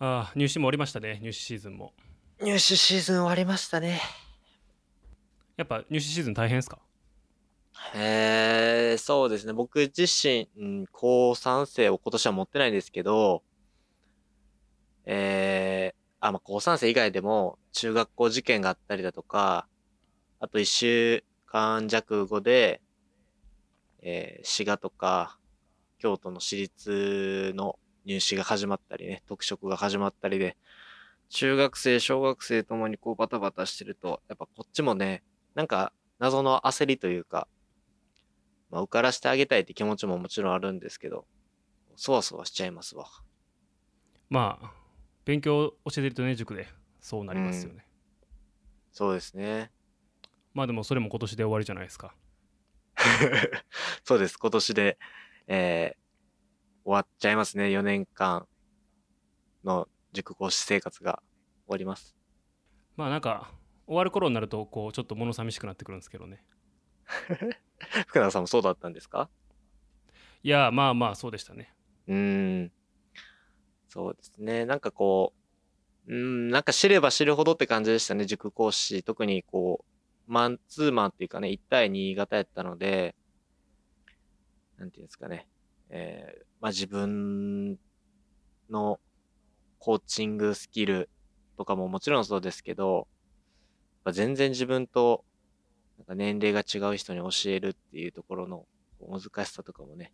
[0.00, 1.92] ああ、入試も終わりましたね、入試シーズンも。
[2.40, 4.00] 入試シーズン終わりましたね。
[5.56, 6.78] やっぱ入試シーズン大変ですか？
[7.94, 9.52] へえ、そうですね。
[9.52, 13.42] 僕自身、うん、高3生を今年は持ってないんですけど、
[15.04, 19.66] えー、あ、まあ、高3生以外でも、中学校受験があったりだとか、
[20.38, 22.80] あと1週間弱後で、
[24.02, 25.38] えー、滋賀とか、
[25.98, 27.78] 京都の私立の
[28.08, 30.56] 入試が始まったりね、特色が始まったりで、
[31.28, 35.22] 中学生、小学生ともにこうバタバタしてると、やっぱこっちもね、
[35.54, 37.48] なんか謎の焦りというか、
[38.70, 41.26] まあ、受からしてあげたいって気持ちももちろんあるんですけど、
[41.96, 43.04] そわそわしちゃいますわ。
[44.30, 44.72] まあ、
[45.26, 46.66] 勉強教えてるとね、塾で
[47.00, 47.86] そうなりますよね。
[48.90, 49.70] そうですね。
[50.54, 52.14] まあでもそれも今年で終わりじゃないですか。
[54.02, 54.38] そうです。
[54.38, 54.98] 今年で、
[55.46, 56.07] えー
[56.88, 57.70] 終わっちゃいますね。
[57.70, 58.48] 4年間
[59.62, 61.22] の塾講師生活が
[61.66, 62.16] 終わります。
[62.96, 63.52] まあなんか、
[63.86, 66.42] 終わる頃になると、こう、ちょっと物寂しくなってくるんですけどね。
[68.08, 69.28] 福永さんもそうだったんですか？
[70.42, 71.74] いや、まあまあ、そうでしたね。
[72.06, 72.72] うーん。
[73.90, 74.64] そうですね。
[74.64, 75.34] なんかこ
[76.06, 78.24] う、うーん、なんか知れば知るほどって感じでしたね。
[78.24, 79.02] 塾講師。
[79.02, 79.84] 特にこ
[80.26, 83.14] う、マンツーマンっていうかね、1対2型やったので、
[84.78, 85.48] なんていうんですかね。
[85.90, 87.78] えー、まあ自分
[88.70, 88.98] の
[89.78, 91.08] コーチングスキル
[91.56, 93.08] とかももちろんそうですけど、
[94.12, 95.24] 全然自分と
[95.98, 98.64] なんか年齢が違う人に教えるっていうところの
[99.00, 100.12] 難しさとかもね、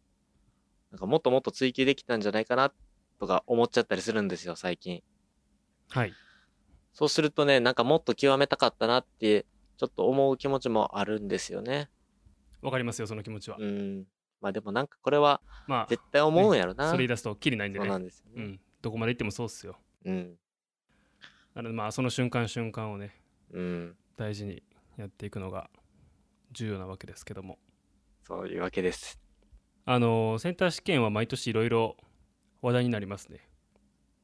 [0.90, 2.72] なんかもっともっと追求できたんじゃないかな
[3.18, 5.02] とか思っちゃったりするんですよ、最近。
[5.90, 6.12] はい。
[6.92, 11.90] そうするとね、なんかもっと極めたかったなって、ちょっと思う気持ちもあるんですよね。
[12.62, 13.66] わかりますよ、その気持ちはう。
[13.66, 14.04] ん。
[14.44, 16.90] まあでもなんかこれはまあ、絶対思うんやろな。
[16.90, 18.04] それ言い出すときりないんでそうなね。
[18.04, 18.32] んですよね。
[18.44, 18.60] うん。
[18.82, 19.78] どこまで行ってもそうっすよ。
[20.04, 20.38] うん。
[21.54, 23.18] なのでまあ、その瞬間瞬間をね、
[23.54, 23.96] うん。
[24.18, 24.62] 大事に
[24.98, 25.70] やっていくのが
[26.52, 27.58] 重要なわけですけども。
[28.26, 29.18] そういうわけです。
[29.86, 31.96] あの、センター試験は毎年いろいろ
[32.60, 33.48] 話題になりますね。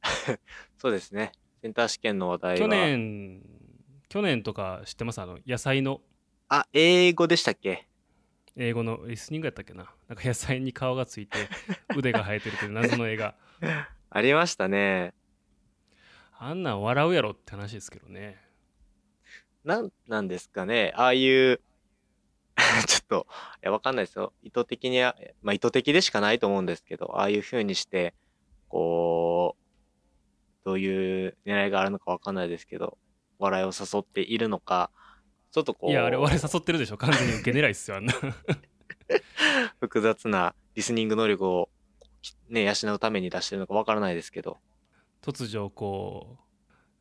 [0.77, 1.31] そうですね。
[1.63, 2.57] センター試験の話題は。
[2.59, 2.67] 去。
[2.67, 3.41] 年、
[4.07, 5.19] 去年とか知ってます？
[5.19, 6.01] あの、野菜の
[6.49, 7.87] あ、英語でしたっけ？
[8.61, 9.91] 英語のリスニングやったっけな？
[10.07, 11.49] なんか野菜に皮がついて
[11.97, 13.35] 腕が生えてるという謎の映画
[14.11, 15.15] ありましたね。
[16.37, 18.39] あんなん笑うやろって話ですけどね
[19.63, 20.93] なんなんですかね。
[20.95, 21.61] ああいう、
[22.87, 23.27] ちょっと、
[23.63, 24.33] いや、わかんないですよ。
[24.41, 28.15] 意図的には、まあ意図的でしかないと思うんですけど、ああいう風にして、
[28.69, 32.97] こう、どういう狙いがあるのかわかんないですけど、
[33.37, 34.91] 笑いを誘っているのか、
[35.51, 38.13] ちょっとこう、いやあれ我々誘ってるでしょ完全に受け狙いっすよあんな。
[39.79, 41.69] 複雑なリスニング能力を、
[42.49, 44.57] ね、養うために出してるのかわからないですけど、
[45.21, 46.43] 突如こう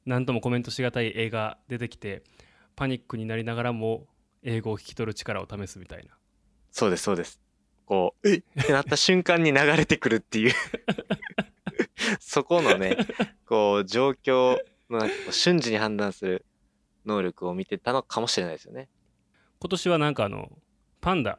[0.07, 2.23] 何ともコメントしがたい映画出てきて
[2.75, 4.07] パニックになりながらも
[4.43, 6.17] 英語を聞き取る力を試すみたいな。
[6.71, 7.41] そうです、そうです。
[7.85, 8.43] こう、えっ？
[8.63, 10.53] ってなった瞬間に流れてくるっていう。
[12.21, 12.97] そこのね、
[13.47, 14.59] こう、状況
[14.89, 16.47] のなん瞬時に判断する
[17.05, 18.89] 能力を見てたのかもしれないですよね。
[19.59, 20.51] 今年はなんかあの
[21.01, 21.39] パンダ。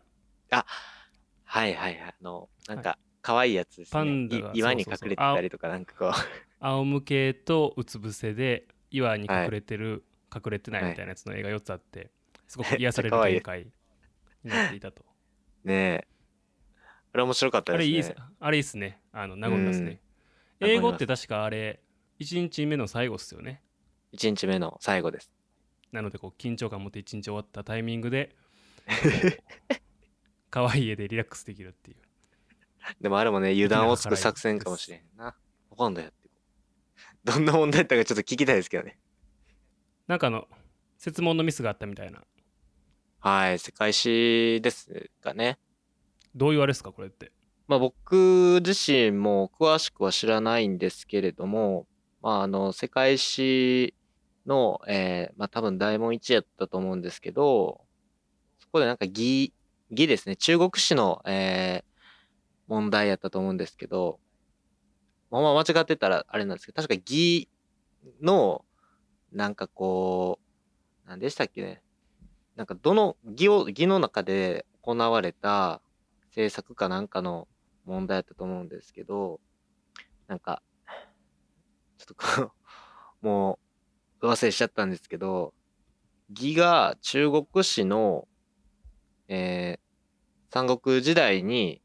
[0.49, 2.15] はいはいはい。
[2.19, 4.11] あの、なんか、可愛いやつですパね。
[4.11, 6.11] ンダ岩に隠れてたりとか、なんかこう、
[6.59, 12.09] 仰向けとうつ伏せで岩に隠れてる、隠れてないみたいなやつの映画4つあって
[12.47, 13.65] すごく癒される 展開
[14.43, 15.03] になっていたと。
[15.63, 16.07] ねえ。
[17.13, 17.85] あれ面白かったですね。
[17.85, 18.15] あれいいっす。
[18.39, 19.01] あれいいっすね。
[19.11, 19.99] あの和みますね
[20.61, 20.69] うん。
[20.69, 21.81] 英語って確かあれ
[22.19, 23.61] 1日目の最後っすよね。
[24.13, 25.31] 1日目の最後です。
[25.91, 28.35] なのでこう緊張感持って1日終わったタイミングで
[30.49, 31.97] 可愛い絵でリラックスできるっていう
[32.99, 35.35] でもあれもね、油断をつく作戦かもしれんな。
[35.69, 36.29] わかんないやって。
[37.23, 38.97] どんな問題やったかちょっと聞きたいですけどね。
[40.07, 40.47] なんかあの
[40.97, 42.21] 設問のミスがあったみたいな
[43.19, 45.59] はい、世界史ですかね。
[46.35, 47.31] どういうあれですかこれって
[47.67, 51.87] まあ僕自身も詳しくは知らないんですけれども、
[52.21, 53.93] まああの、世界史
[54.51, 57.81] の、えーまあ多分大問1やったと思うんですけど、
[58.59, 59.53] そこでなんか義、
[59.89, 60.35] 義ですね。
[60.35, 61.91] 中国史の、えー
[62.67, 64.21] 問題やったと思うんですけど、
[65.29, 67.49] まあま間違ってたらあれなんですけど、確か義
[68.21, 68.63] の、
[69.33, 70.39] なんかこ
[71.05, 71.81] う、何でしたっけね。
[72.55, 75.81] なんかどの義を、義の中で行われた
[76.27, 77.49] 政策かなんかの
[77.83, 79.41] 問題だったと思うんですけど、
[80.27, 80.61] なんか、
[81.97, 82.53] ちょっとこ
[83.21, 83.70] う、もう、
[84.27, 85.53] 忘れしちゃったんですけど、
[86.29, 88.27] 義が中国史の、
[89.27, 89.91] えー
[90.53, 91.81] 三国時代に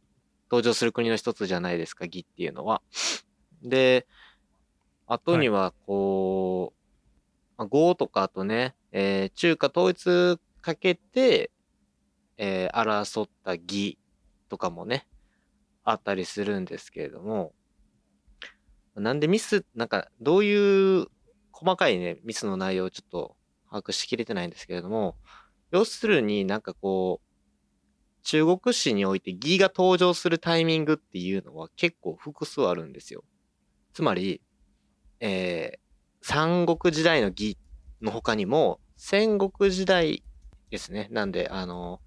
[0.50, 2.82] 登場する国の一つじゃないですか、義っていうのは。
[3.62, 4.08] で、
[5.06, 11.52] 後にはこう、まあ、語とかあとね、えー中華統一かけて、
[12.38, 13.98] えー争った義
[14.48, 15.06] とかもね、
[15.84, 17.54] あったりするんですけれども、
[18.96, 21.06] なんでミス、なんかどういう
[21.58, 23.36] 細かいね、ミスの内容をちょっと
[23.70, 25.16] 把握しきれてないんですけれども、
[25.70, 33.24] 要するになんかこう、中国史において義が登場するタイミングっていうのは結構複数あるんですよ。
[33.94, 34.42] つまり、
[35.20, 35.86] えー
[36.28, 37.56] 三国時代の義
[38.02, 40.24] の他にも、戦国時代
[40.70, 41.06] ですね。
[41.12, 42.00] なんで、あの、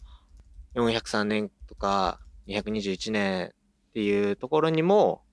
[0.75, 5.23] 403年とか221年っていうところにも、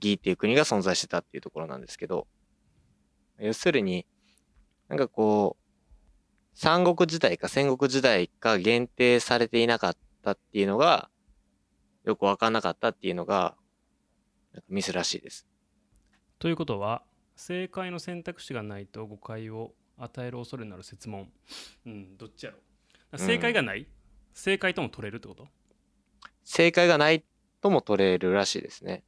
[0.00, 2.28] 義っていう国が存在してたっていうところなんですけど、
[3.46, 4.06] 要するに、
[4.88, 5.64] なんかこう、
[6.54, 11.10] 三国時代か戦国時代か限定されていなかったっていうのが、
[12.04, 13.56] よくわかんなかったっていうのが、
[14.68, 15.48] ミスらしいです。
[16.38, 17.02] ということは
[17.34, 21.28] 正解の選択肢がないと誤解を与える恐れのある説問。
[21.86, 23.88] うんどっちやろ正解がない、
[24.32, 25.48] 正解とも取れるってこと？
[26.44, 27.24] 正解がない
[27.60, 29.02] とも取れるらしいですね。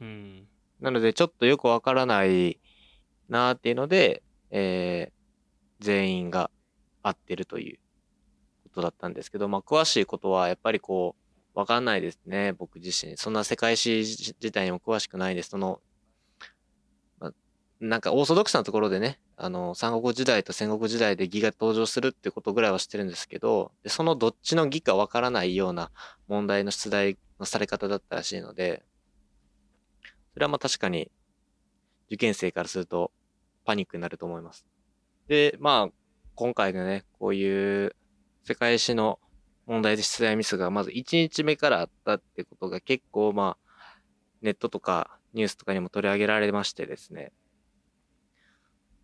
[0.00, 0.48] うん。
[0.80, 2.58] なので、ちょっとよくわからない
[3.28, 5.22] なーっていうので、えー
[5.82, 6.50] 全員が
[7.02, 7.78] 合ってるという
[8.62, 11.16] ことだったんですけど、まあ、詳しいことはやっぱりこ
[11.54, 13.18] う、わかんないですね、僕自身。
[13.18, 15.50] そんな世界史自体にも詳しくないです。
[15.50, 15.80] その、
[17.18, 17.32] まあ、
[17.80, 25.90] なんかオーソドックスなところでね、あの、三国時代と戦国時代で義が登場するってことぐらいは知ってるんですけど、そのどっちの義かわからないような
[26.28, 28.84] 問題の出題のされ方だったらしいので、
[30.32, 31.10] それはまあ確かに
[32.06, 33.12] 受験生からすると
[33.64, 34.66] パニックになると思います。
[35.28, 35.92] で、まあ、
[36.34, 37.94] 今回のね、こういう
[38.44, 39.18] 世界史の
[39.66, 43.98] 問題で出題ミスがまず1日目からあったってことが結構まあ、
[44.40, 47.32] ネットとかニュースとかにも取り上げられましてですね、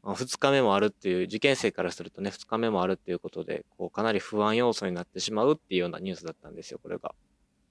[0.02, 7.14] まあ、2日目もあるっていう、受験生からするとね、2日目もあるっていうことで、こうかなり不安要素になってしまうっていうようなニュースだったんですよ、これが。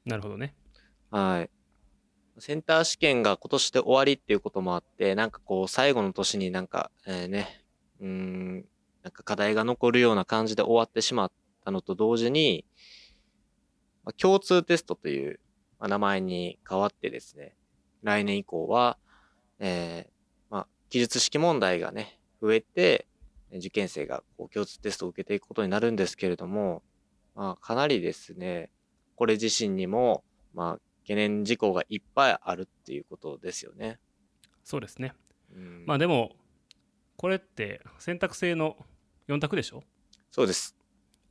[0.05, 0.55] なるほどね
[1.11, 1.49] はい。
[2.39, 7.63] センター試験が今年で終わりっていうこともあって、なんかこう最後の年になんか、えーね、
[7.99, 8.65] うーん、
[9.03, 11.31] なんか課題が残るような感じで終わってしまっ
[11.65, 12.65] たのと同時に、
[14.03, 15.39] まあ、共通テストという、
[15.79, 17.55] ま名前に変わってですね、
[18.03, 18.97] 来年以降は、
[19.59, 20.11] えー
[20.49, 23.07] まあ、記述式問題がね、増えて、
[23.51, 26.83] 受験生がこう共通テストを受けていくことになるんですけれども、
[27.33, 28.69] まあ、かなりですね、
[29.15, 30.23] これ自身にも、
[30.53, 33.97] まあ、懸念事項がいっぱいあるっていうことですよね。
[34.65, 35.13] そうですね
[35.55, 36.35] うんまあでも
[37.15, 38.75] これって選択制の
[39.29, 39.83] 4択でしょ？
[40.29, 40.75] そうです。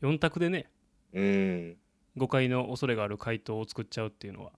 [0.00, 0.70] 4択でね
[1.12, 1.76] うん。
[2.16, 4.52] 誤解の恐れがある回答を作っちゃうっていうのは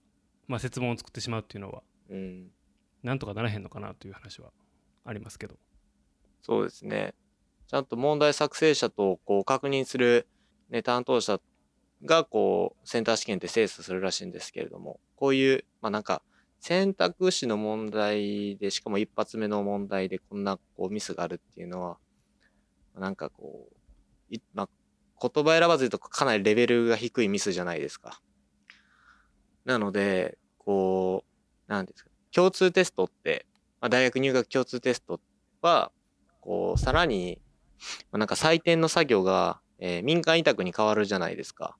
[0.47, 2.51] まあ説問を作ってしまうっていうのはうん。
[3.03, 4.51] なんとかならへんのかなという話は
[5.03, 5.55] ありますけど
[6.41, 7.13] そうですね。
[7.67, 10.27] ちゃんと問題作成者とこう確認する、
[10.69, 11.39] ね、担当者
[12.05, 16.21] がこうセンター試験って精査するらしいんですけれども、こういう、まあなんか
[16.59, 21.97] 選択肢の問題で、しかも一発目の問題でこんなこうミスがあるっていうのは、
[22.97, 24.69] なんかこう、いまあ、
[25.29, 28.21] 言葉選ばず言うとかなりレベルが低いミスじゃないですか。
[29.65, 31.23] なので、こ
[31.67, 33.45] う、なんですか、共通テストって、
[33.79, 35.21] まあ、大学入学共通テスト
[35.61, 35.91] は、
[36.41, 37.41] こう、さらに、
[38.11, 41.77] まあなんか採点の作業が、えー民間委託に変わるじゃないですか。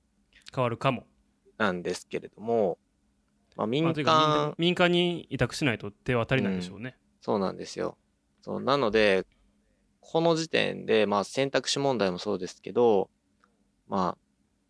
[0.54, 1.06] 変わるかも、
[1.58, 2.78] なんですけれども、
[3.56, 7.98] まあ、民間、まあ民間に委託しないと手は足りないでしょうね、そうなんですよ。
[8.42, 9.26] そうなので、
[10.00, 13.10] この時点で、まあ、選択肢問題もそうですけど、
[13.86, 14.18] まあ、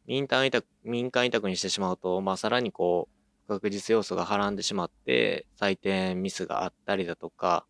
[0.06, 7.64] 民間委託、民間委託にしてしまうと、まあ、さらにこう、不確実要素がはらんでしまって、採点ミスがあったりだとか、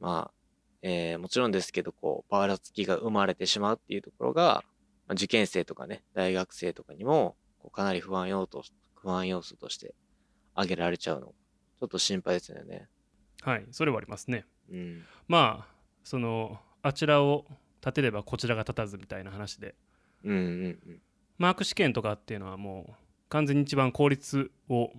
[0.00, 0.34] まあ、
[0.82, 4.64] えーもちろんですけど、こう、ばらつきが生まれてしまうっていうところが、
[5.12, 8.62] まあ、受験生とかね、大学生とかにも、こうかなり不安要素、
[8.94, 9.94] 不安要素として
[10.54, 12.88] 挙げられちゃうの、ちょっと心配ですよね。
[13.42, 15.04] はいそれはありますねうん。
[15.26, 17.44] まあそのあちらを
[17.80, 19.74] 立てればこちらが立たずみたいな話で
[20.24, 21.02] うんうんうん。
[21.38, 22.92] マーク試験とかっていうのはもう
[23.28, 24.92] 完全に一番効率を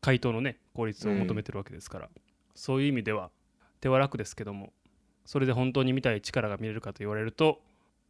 [0.00, 2.08] 回答のね効率を求めてるわけですから、
[2.54, 3.30] そういう意味では
[3.80, 4.72] 手は楽ですけども
[5.26, 7.60] それで本当に見たい力が見れるかと言われると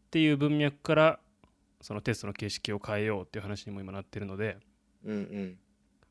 [0.09, 1.21] っていう文脈から
[1.81, 4.59] そのテストの形式を変えようっていう話にも今なってるので、
[5.05, 5.59] うんうん。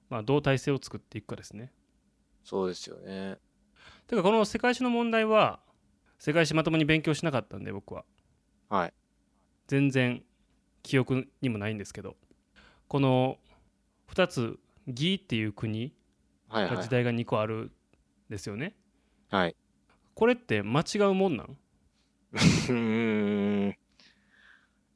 [0.10, 1.72] まあ、どう体制を作っていくかですね。
[2.44, 3.38] そうですよね。
[4.08, 5.60] てかこの世界史の問題は
[6.18, 8.04] 世界史まともに勉強しなかったんで僕は
[8.70, 8.94] はい。
[9.68, 10.24] 全然
[10.82, 12.16] 記憶にもないんですけど
[12.88, 13.38] この
[14.12, 15.94] 2つ義っていう国
[16.48, 16.90] はいはいが時。
[16.90, 17.72] 代が2個あるん
[18.30, 18.76] ですよね。
[19.30, 19.56] はい。
[20.16, 21.58] これって間違うもんなん？
[22.34, 23.76] うーん。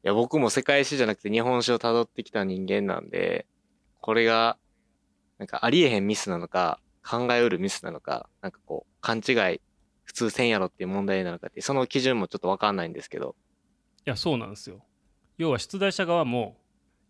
[0.04, 3.46] いや、僕も世界史じゃなくて日本史を辿ってきた人間なんで、
[4.02, 4.58] これが、
[5.38, 9.62] なんかありえへんミスなのか、考えうるミスなのか、なんかこう、勘違い、
[10.04, 13.36] 普通せんやろっていう問題なのかってその基準もちょっとわかんないんですけど。
[14.06, 14.84] いやそうなんですよ
[15.38, 16.58] 要は出題者側も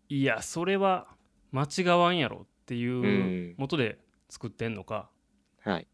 [0.08, 1.08] いやそれは
[1.50, 3.98] 間違わんやろっていうもとで
[4.28, 5.10] 作ってんのか、
[5.64, 5.88] はい。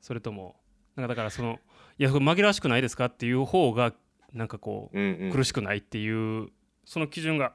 [0.00, 0.56] それとも
[0.96, 1.58] なんかだからその
[1.98, 3.94] いや紛らわしくないですかっていう方が
[4.32, 5.32] なんかこううんうん。
[5.32, 6.48] 苦しくないっていう
[6.84, 7.54] その基準が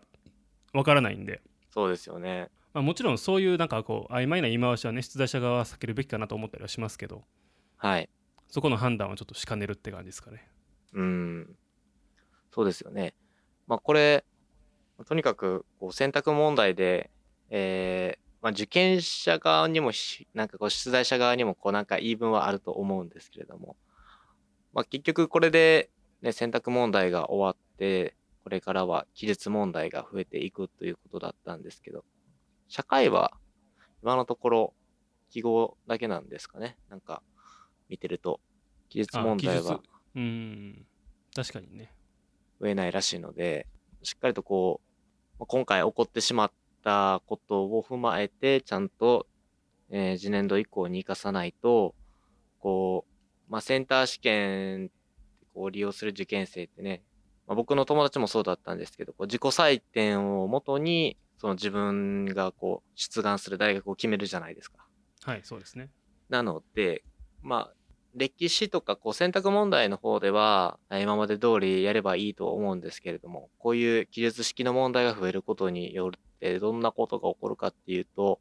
[0.73, 2.49] わからないんで、そうですよね。
[2.73, 7.23] まあ、もちろんそういうなんかこう曖昧な言い回しはね出題者側は避けるべきかなと思ったりはしますけど
[7.77, 8.09] はい。
[8.47, 10.47] そこの判断はちょっとしかねるって感じですかね。
[10.93, 11.55] うん。
[12.51, 13.13] そうですよね。
[13.67, 14.25] まあこれ、
[15.05, 17.11] とにかくこう選択問題で、
[17.49, 23.75] えーまあ、受験者側にもし、なんかこう出題者側にもこうなんか言い分はあると思うんですけれども、
[24.73, 25.89] まあ結局これで、
[26.21, 32.05] ね、選択問題が終わって、これからは記述問題が増えていくということだったんですけど、
[32.67, 33.33] 社会は
[34.01, 34.73] 今のところ
[35.29, 36.77] 記号だけなんですかね。
[36.89, 37.21] なんか
[37.89, 38.39] 見てると、
[38.89, 39.81] 記述あ問題は
[40.15, 40.85] うん
[41.35, 41.93] 確かにね。
[42.59, 43.67] 増えないらしいので、
[44.01, 46.51] しっかりとこう、まあ今回起こってしまっ
[46.83, 49.27] たことを踏まえて、ちゃんと、
[49.89, 51.93] えー次年度以降に生かさないと、
[52.59, 54.89] こう、まあ、センター試験
[55.61, 57.03] を利用する受験生ってね、
[57.47, 64.85] まあ、僕の友達もそうだったんですけど、こう自己採点をもとに、その自分がこう、出願する大学を決めるじゃないですか。
[65.23, 65.89] はいそうですね。
[66.29, 67.03] なので、
[67.41, 67.73] まあ、
[68.15, 78.39] 歴史とかこう選択問題の方では、えー今まで通りやればいいと思うんですけれども、こういう記述式の問題が増えることによって、どんなことが起こるかっていうと、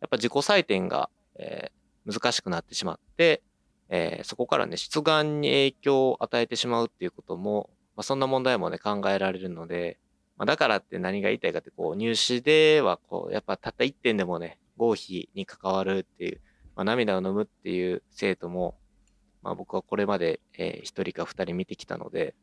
[0.00, 3.42] やっぱ自己採点が、えー難しくなってしまって、
[3.90, 9.98] えーそこからね、出願に影響を与えてしまうっていうことも、まあ、そんな問題もね、考えられるので、
[10.38, 16.40] まあ、だからって何が言いたいかって、こう、入試では、こう、やっぱたった1点でもね、合否に関わるっていう、
[16.76, 18.78] まあ、涙を飲むっていう生徒も、
[19.42, 22.34] まあ、僕はこれまで、えー、1人か2人見てきたので、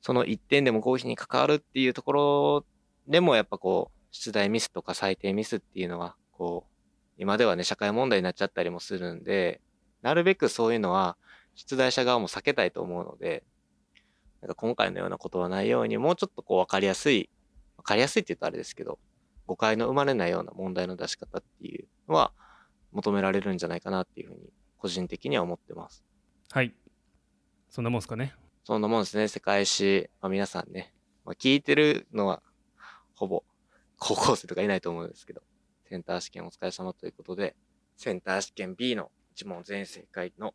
[0.00, 2.64] その1点でも合否に関わるっていうところ
[3.06, 6.72] でも、やっぱこう、出題ミスとか採点ミスっていうのは、こう、
[7.18, 9.60] 今ではね、社会問題になっちゃったりもするんで、
[10.06, 11.16] なるべくそういうのは、
[11.56, 13.42] 出題者側も避けたいと思うので、
[14.40, 17.28] なんか今回のようなことはないように、もうちょっとこう分かりやすい、
[17.76, 19.00] 分かりやすいって言うとあれですけど、
[19.48, 22.30] 誤解の生まれないような問題の出し方っていうのは
[22.92, 26.04] 求められるんじゃないかなっていうふうに、個人的には思ってます。
[26.52, 26.72] はい
[27.68, 28.32] そんなもんすかね。
[28.62, 30.08] そんなもんですね、世界史。
[30.20, 30.94] まあ、皆さんね、
[31.24, 32.44] まあ、聞いてるのは、
[33.16, 33.42] ほぼ、
[33.98, 35.42] 高校生とかいないと思うんですけど、
[35.88, 37.56] センター試験お疲れ様ということで、
[37.96, 40.54] センター試験 B の一問全正解の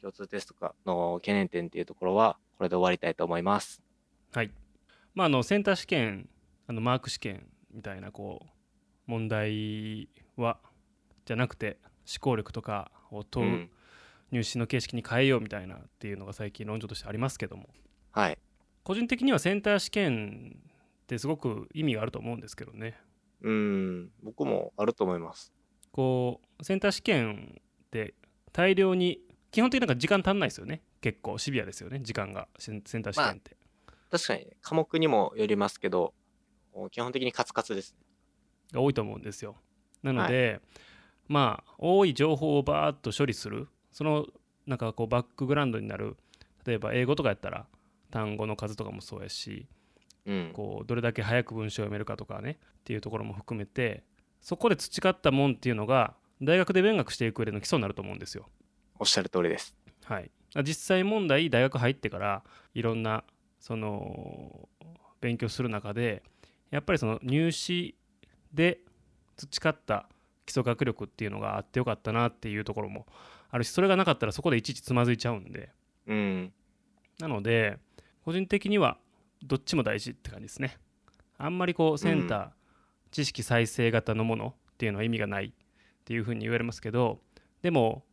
[0.00, 3.80] 共通テストかの懸念点っていうところは、これで終わりたいと思います。
[4.32, 4.50] はい。
[5.14, 6.28] まああのセンター試験
[6.66, 8.50] あのマーク試験みたいなこう
[9.06, 10.58] 問題は
[11.26, 11.78] じゃなくて
[12.12, 13.24] 思考力とかをう。
[13.24, 13.70] 問うん
[14.32, 17.68] 入試の形式に変えようみたいなっていうのが最近論調としてありますけども
[18.10, 18.38] はい。
[18.82, 20.58] 個人的にはセンター試験
[21.02, 22.98] ってすごく意味があると思うんですけどね
[23.42, 25.53] うん、僕もあると思います。
[25.94, 27.54] こうセンター試験
[27.86, 28.14] って
[28.52, 29.20] 大量に
[29.52, 30.82] 基本的になんか時間足んないですよね。
[31.00, 32.00] 結構シビアですよね。
[32.02, 32.48] 時間が。
[32.58, 33.56] センター試験って、
[34.10, 36.12] 確かに、ね、科目にもよりますけど、
[36.90, 37.98] 基本的にカツカツですね。
[38.72, 39.54] が多いと思うんですよ。
[40.02, 40.60] なので、
[41.28, 43.68] まあ多い情報をバーッと処理する。
[43.92, 44.26] その
[44.66, 46.16] なんかこうバックグラウンドになる。
[46.66, 47.68] 例えば英語とかやったら
[48.10, 49.68] 単語の数とかもそうやし
[50.26, 50.50] うん。
[50.52, 52.58] こうどれだけ早く文章を読めるかとかね。
[52.80, 54.02] っていうところも含めて
[54.44, 58.46] そこで培ったもんっていうのが大学で勉学していく上での基礎になると思うんですよ。
[58.98, 59.74] おっしゃる通りです。
[60.04, 60.30] はい、
[60.62, 63.24] 実際問題大学入ってからいろんな
[63.58, 64.68] その
[65.22, 66.22] 勉強する中で
[66.70, 67.96] やっぱりその入試
[68.52, 68.80] で
[69.38, 70.10] 培った
[70.44, 73.06] 基礎学力っていうのがあってよかったなっていうところも
[73.50, 75.70] あるしそれがなかったらそこでいちいちつまずいちゃうんで
[76.06, 76.52] うん。
[77.18, 77.78] なので
[78.26, 78.98] 個人的には
[79.42, 80.76] どっちも大事って感じですね
[81.38, 82.48] あんまりこうセンター、
[83.14, 85.52] 知識再生型のものっていうのは意味がないっ
[86.04, 87.20] ていうふうに言われますけど
[87.62, 88.04] でも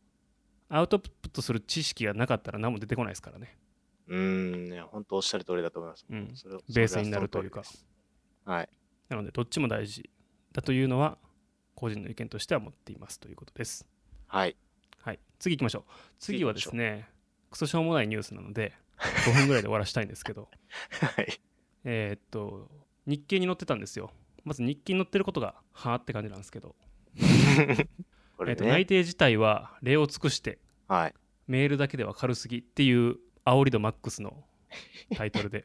[0.68, 3.58] アウトプットする知識がなかったら何も出てこないですからね
[4.08, 6.04] うん、いや、本当おっしゃる通りだと思います。
[6.10, 7.62] うんそれベースになるというか。
[8.44, 8.68] はい。
[9.08, 10.10] なのでどっちも大事
[10.52, 11.18] だというのは
[11.74, 13.86] 個人の意見としては持っていますということです
[14.26, 14.56] はい。
[15.00, 15.82] はい次行きましょう
[16.18, 17.08] 次はですね
[17.50, 18.72] クソしょうもないニュースなので
[19.26, 20.48] 5分ぐらいで終わらしたいんですけど
[21.16, 21.40] はい。
[21.84, 22.70] えーっと
[23.04, 24.12] 日経に載ってたんですよ
[24.44, 26.74] まず日記に載ってることがはあって感じなんですけど、
[28.36, 28.84] これえーっと内ね。
[28.86, 30.58] 定自体は礼を尽くして
[30.88, 31.14] はい。
[31.46, 34.44] メールだけでは軽すぎっていう煽り度マックスの
[35.16, 35.64] タイトルで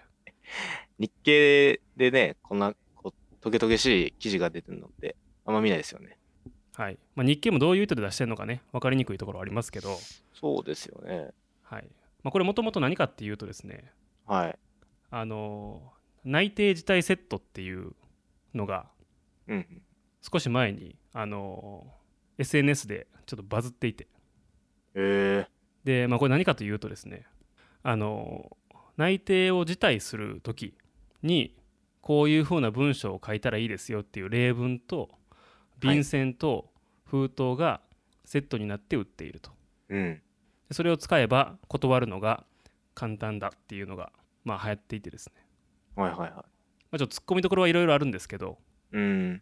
[1.00, 5.16] 日経でね、こんなこうトゲトゲしい記事が出てるのって
[5.46, 6.18] あんま見ないですよね。
[6.74, 9.98] はい、まあ、日経もどういう意図で出してるのかね分かりにくいところはありますけど、
[10.34, 11.32] そうですよね。
[11.64, 11.90] はい
[12.24, 13.92] まあ、これもともと何かっていうとですね
[14.26, 14.60] はい。
[15.10, 15.94] あの
[16.24, 17.94] 内定辞退セットっていう
[18.54, 18.88] のが
[19.48, 19.82] うんうん。
[20.22, 21.88] 少し前にあの
[22.38, 24.08] SNS でちょっとバズっていて
[24.96, 25.48] へえ
[25.84, 27.26] で、まあ、これ何かというとですね
[27.84, 28.58] あの
[28.98, 30.76] 内定を辞退する時
[31.24, 31.56] に
[32.02, 35.10] こういうふうな文章を書いたらいいですよっていう例文と
[35.80, 36.70] 便箋と
[37.06, 37.82] 封筒が
[38.26, 39.52] セットになって売っていると
[39.90, 40.22] うん。
[40.68, 42.44] でそれを使えば断るのが
[42.94, 44.12] 簡単だっていうのが
[44.44, 45.34] まあ流行っていてですね、
[45.96, 46.57] はいはいはい。
[46.92, 48.58] まあ、ちょっと突っ込みどころはいろいろあるんですけど、
[48.92, 49.42] うん。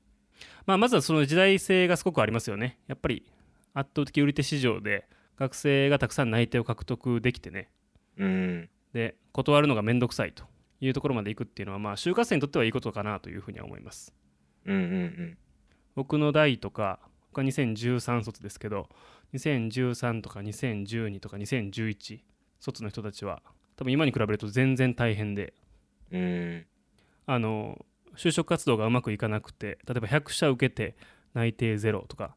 [0.66, 3.26] まあ、まずはその時代性がすごくありますよねやっぱり
[3.74, 7.70] 圧倒的売り手市場で学生がたくさん内定を獲得できてね
[8.18, 8.70] うん。
[8.94, 10.44] で断るのがめんどくさいと
[10.82, 14.14] いうところまでいくっていうのはまあ就活生にとってはいいことかなというふうには思います
[14.66, 15.38] うんうん
[15.96, 17.00] 僕の代とか
[17.30, 18.90] 僕は2013卒ですけど
[19.34, 22.20] 2013とか2012とか2011
[22.60, 23.42] 卒の人たちは
[23.76, 25.54] 多分今に比べると全然大変で
[26.12, 26.66] うん。
[27.28, 27.36] うん。
[27.36, 30.96] あの就職活動がうまくいかなくて例えば100社受けて
[31.34, 32.36] 内定ゼロとか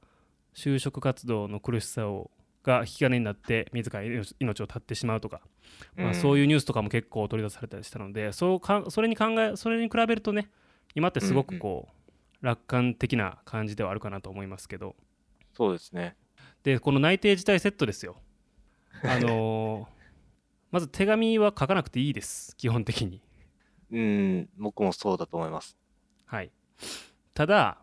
[0.54, 2.30] 就職活動の苦しさを
[2.64, 5.40] が引き金になって自ら命命を絶ってしまうとか、
[5.97, 10.50] まあ、そういうニュースとかも結構取り出されたりしたのでそうかそれに考えそれに比べるとね
[10.95, 11.88] 今ってすごくこ
[12.42, 14.97] う、楽観的な感じではあるかなと思いますけど
[15.54, 16.16] そうですね。
[16.62, 18.16] でこの内定自体セットですよ
[19.04, 19.87] あのー
[20.71, 23.23] まず手紙は書かなくていいです基本的に
[23.90, 24.49] うん。
[24.59, 25.76] 僕もそうだと思います。
[26.26, 26.50] はい、
[27.35, 27.78] ただ、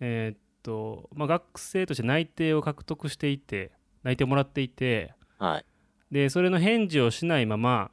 [0.00, 3.70] えーっとまあ、学生として内定を獲得していて
[4.02, 5.64] 内定をもらっていてはい。
[6.10, 7.90] でそれの返事をしないまま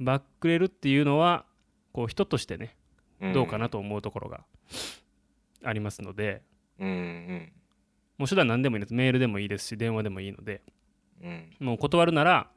[0.00, 1.44] バックれるっていうのは
[1.92, 2.76] こう人としてね
[3.22, 4.44] んどうかなと思うところが
[5.62, 6.42] ありますので、
[6.78, 7.52] うんうん
[8.16, 10.62] もう手段何でもいいですメールでもいいですし電話でもいいので
[11.22, 11.50] うん。
[11.58, 12.48] もう断るなら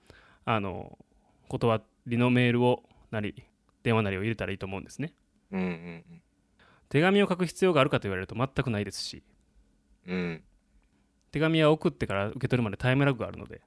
[0.46, 0.98] あの
[1.48, 3.44] 断りのメールをなり
[3.88, 5.14] 電話なりを入れたらいいと思うんですね
[5.52, 6.04] うんうん
[6.90, 9.24] 手紙を書く必要があるかと言われると全くないですし
[10.06, 10.16] うん。
[10.16, 10.44] うん。
[11.32, 13.62] 手紙は送ってから受け取るまでタイムラグがあるので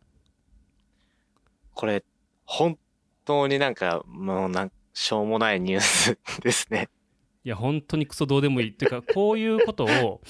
[1.74, 2.04] これ、
[2.44, 2.78] 本
[3.24, 6.90] 当になんか、もうなんしょうもないニュースですね。
[7.42, 10.20] いや本当にクソどうでもいいっていうか こういうことを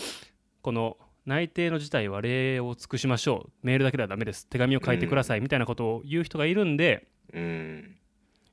[0.62, 7.96] この内定の事態は礼を尽くしましょうメールだけではダメです手紙を書いてくださいみたいなことを言う人がいるんでうん。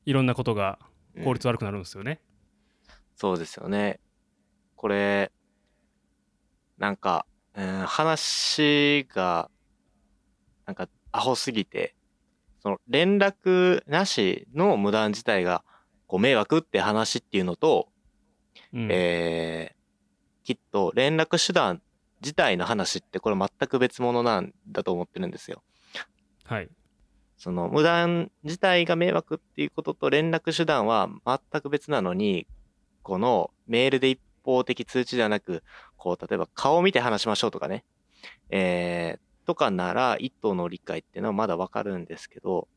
[0.05, 2.19] いろんなことがうん効率悪くなるんですよね、
[3.15, 3.99] そうですよね。
[4.75, 5.31] これ、
[6.77, 7.25] なんか、
[7.55, 9.49] うん、話が、
[10.65, 11.95] なんか、アホすぎて、
[12.61, 15.63] その、連絡なしの無断自体が、
[16.05, 17.89] こう、迷惑って話っていうのと、
[18.73, 19.77] うんえー
[20.47, 21.81] きっと連絡手段
[22.21, 25.61] 自体の話ってこれ全く別物なんだと思ってるんですよ。
[26.45, 26.69] はい
[27.37, 32.47] その無断自体が迷惑っていうことと連絡手段は全く別なのに、
[33.03, 35.63] このメールで一方的通知ではなく、
[35.97, 37.85] こう、例えば顔を見て話しましょうとかね、
[38.49, 42.67] えー、とかなら一等の理解っていうのはまだわかるんですけど、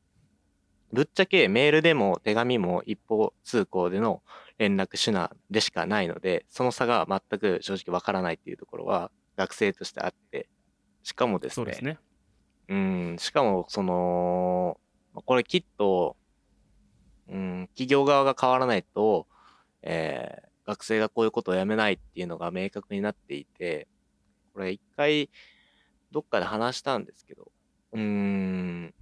[0.92, 4.22] ぶっちゃけメールでも手紙も一方通行での
[4.58, 10.48] 連絡手段でしかないので、その差が全く正直わからないっていうところは学生としてあって、
[11.02, 11.98] しかもですね、そうですね。
[12.70, 14.80] うん、しかも、その、
[15.26, 16.16] これきっと、
[17.28, 19.26] うん、企業側が変わらないと、
[19.82, 23.88] えー学生がこういうことをやめないっていうのが明確になっていて、
[24.54, 25.30] これ一回、
[26.12, 27.52] どっかで話したんですけど、
[27.92, 28.94] うーん、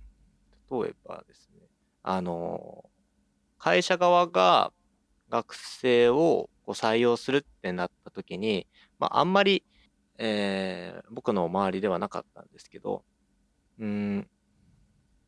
[0.71, 1.69] 例えばですね、
[2.03, 2.91] あの、
[3.59, 4.73] 会社側が
[5.31, 8.67] 学生をこう採用するってなった時に、
[8.99, 9.65] まあ、あんまり、
[10.19, 13.05] えー僕の周りではなかったんですけど、
[13.79, 14.31] うーん、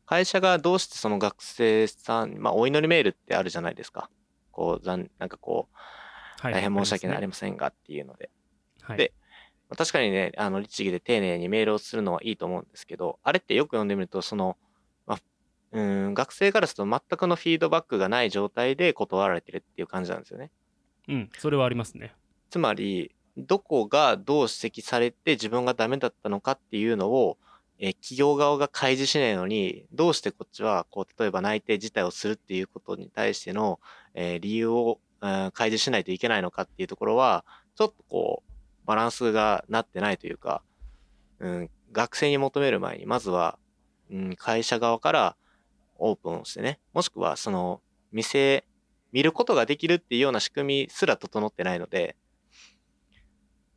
[0.05, 4.09] 会社がどうしてその学生さん、まあ、お祈りメールってあるじゃないですか。
[4.51, 5.77] こう、残なんかこう、
[6.41, 8.29] はい大変申し訳ありまませんがっていうので。
[8.81, 9.13] はいで
[9.69, 14.57] まあ確かにね、あの、律儀で丁寧にメールをするのはいいと思うんですけど、あれってよく読んでみると、その、
[15.05, 15.19] まあ、
[15.71, 20.51] うーん、学生からすると全くのフィードバックがない状態で断られてるっていう感じなんですよね。
[21.07, 22.13] うんそれはありますね
[22.49, 27.37] つまり、どこがどう指摘されて自分がダメだったのかっていうのを、
[27.83, 33.79] え企業側が開示しないのに、どうしてこっちは、こう、例えば内定自体をするっていうことに対しての、
[34.13, 37.43] え理由を、うん開示しないといけないのかっていうところは、
[37.75, 38.51] ちょっとこう、
[38.87, 40.63] バランスがなってないというか、
[41.39, 43.57] うん、学生に求める前に、まずは、
[44.11, 45.35] うん、会社側から
[45.97, 48.65] オープンをしてね、もしくはその店、
[49.11, 52.15] 見ることができるっていうような仕組みすら整ってないので、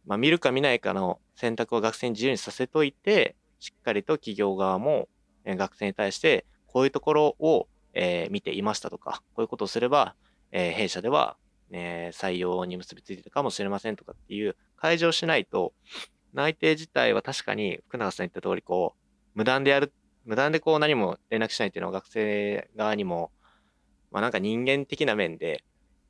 [0.07, 5.09] まあ、見るか見ないかの選択を学生に自由にさせといて、しっかりと企業側も
[5.47, 10.17] 学生に対して、こういうところを、え見ていましたとか、こういうことをすれば、
[10.51, 11.37] え弊社では、
[11.71, 15.73] え採用に結びついてるかもしれませんとかっていう開示をしないと、
[16.33, 19.93] 内定自体は確かに福永さん言った通り、こう、無断でやる、
[20.25, 23.31] 無断でこう何も連絡しないっていうのは学生側にも、
[24.11, 25.65] まあなんか人間的な面で、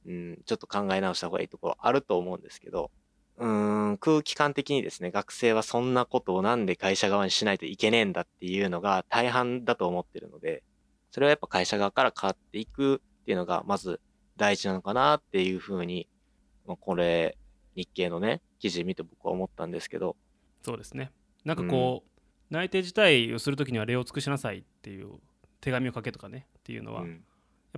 [0.06, 2.90] うん、ちょっと考え直した方がいいところあると思うんですけど、
[3.36, 10.62] うーん、空気感的にですね、学生はそんなことをなんで会社側にしないといけねえんだっていうのが大半だと思ってるので、
[11.10, 14.00] それはやっぱ会社側から変わっていくっていうのがまず
[14.36, 16.08] 大事なのかなっていうふうに、
[16.66, 17.36] まあこれ、
[17.74, 20.16] 日経のね、記事見て僕は思ったんですけど、
[20.62, 21.10] そうですね。
[21.44, 22.10] なんかこう、
[22.50, 25.20] 内定自体をするときには礼を尽くしなさいっていう
[25.60, 27.24] 手紙を書けとかねっていうのは、やっうん、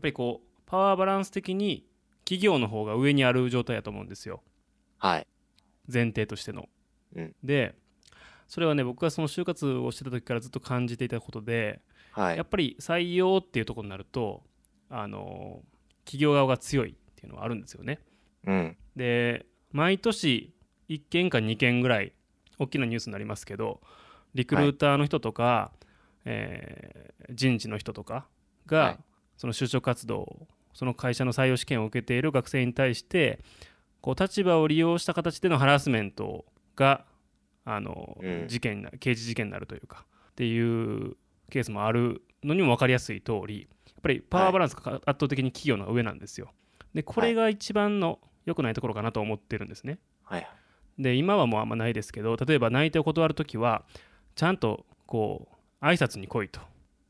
[0.00, 1.86] ぱりこうパワーバランス的に
[2.24, 4.42] 企業の方が上にある状態だと思うんですよ。
[4.98, 5.26] はい。
[5.92, 6.68] 前提としての。
[7.14, 7.74] うんで
[8.48, 11.80] それはね僕がその就活をしてた時からずっと感じていたことで、
[12.12, 12.46] はいやっ。
[12.46, 14.44] ぱり採用っていうところになると
[14.88, 15.62] あの
[16.04, 17.98] 企業側が強いっていうのはあるんですよね。
[18.46, 18.76] うん。
[18.94, 20.54] で毎年
[20.88, 22.12] 1件か2件ぐらい
[22.58, 23.80] 大きなニュースになりますけど
[24.34, 25.72] リクルーターの人とか、
[26.24, 28.28] えー人事の人とか
[28.66, 28.98] が、はい
[29.36, 33.40] その就職活動その会社の採用試験を受けている学生に対して
[34.06, 36.44] こう立場を利用した形でのハラスメント
[36.76, 37.04] が
[37.64, 41.16] あの、うん事件にな刑事事件になるというかっていう
[41.50, 46.52] ケースもあるのにも分かりやすい通りやっぱりパワーバランスが圧倒的に企業の上なんですよ。
[46.94, 49.98] でこれが一番の良くないところかなと思ってるんですね。
[50.22, 50.46] はい。
[51.00, 53.84] で今はもうあんまないですけど例えば内定を断るときは
[54.36, 55.48] ちゃんとこ
[55.82, 56.60] う挨拶に来いと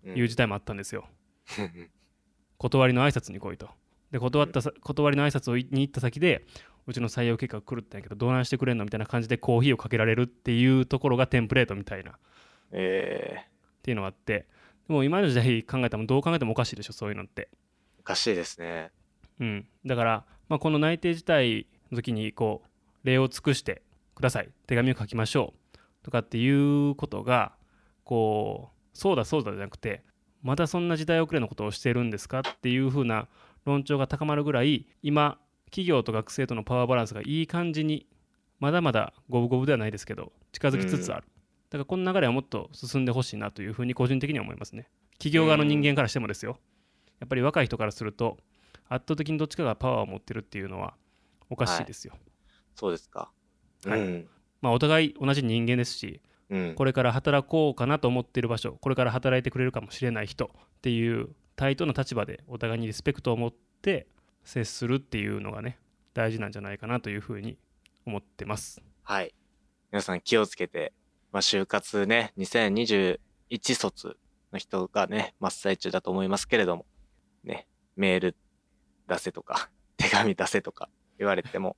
[0.06, 1.06] うんいう事態もあったんですよ。
[2.56, 3.68] 断りの挨拶に来いと。
[4.10, 6.46] で断ったさ断りの挨拶をいに行った先で
[6.86, 12.14] うちの採用結果が来るってんやけどどうなんしてくれんのみたいな感じでコーヒーをかけられるっていうところがテンプレートみたいなっ
[12.72, 13.44] え
[13.82, 14.46] ていうのがあって
[14.88, 17.48] でも今の時代考えてもどう考えてもおかしいでしょそういうのって。
[17.98, 18.92] ー、おかしいですね。
[19.40, 23.82] うん、だから、まあ、この内定自体の時にこう礼を尽くして
[24.14, 27.52] ください手紙を書きましょうとかっていうことが
[28.04, 30.02] こうそうだそうだじゃなくて
[30.42, 33.28] またそんな時代遅れのことをしてるんですかっていう風な
[33.64, 35.38] 論調が高まるぐらい今
[35.76, 38.06] 企業と学生とのパワーバランスがいい感じに
[38.60, 41.26] まだまだ五分五分ではないですけど近づきつつある、
[41.68, 44.88] だからこの流れはもっと進んでほしいなというふうに個人的には思いますね。
[45.18, 46.56] 企業側の人間からしてもですよ。
[47.20, 48.38] やっぱり若い人からすると
[48.88, 50.94] 圧倒的にどっちかがパワーを持ってるっていうのは
[51.50, 52.14] おかしいですよ、
[52.74, 53.30] そうですか。
[53.84, 54.00] はい。
[54.00, 54.28] うん。
[54.62, 56.74] まあお互い同じ人間ですしうん。
[56.74, 60.48] これから働こうかなと思っている場所これから働いてくれるかもしれない人っ
[60.80, 64.06] ていう対等な立場でお互いにリスペクトを持って
[64.46, 65.78] 接するっていうのがね
[66.14, 67.58] 大事なんじゃないかなというふうに
[68.06, 69.32] 思ってますはい。
[69.92, 70.92] 皆さん気をつけて、
[71.30, 73.18] まあ、就活ね、2021
[73.76, 74.16] 卒
[74.52, 76.86] の人がね、真っ最中だと思いますけれども、
[77.44, 78.36] ね、メール
[79.06, 81.76] 出せとか、 手紙出せとか言われても、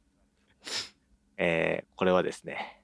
[1.36, 2.82] えー、これはですね、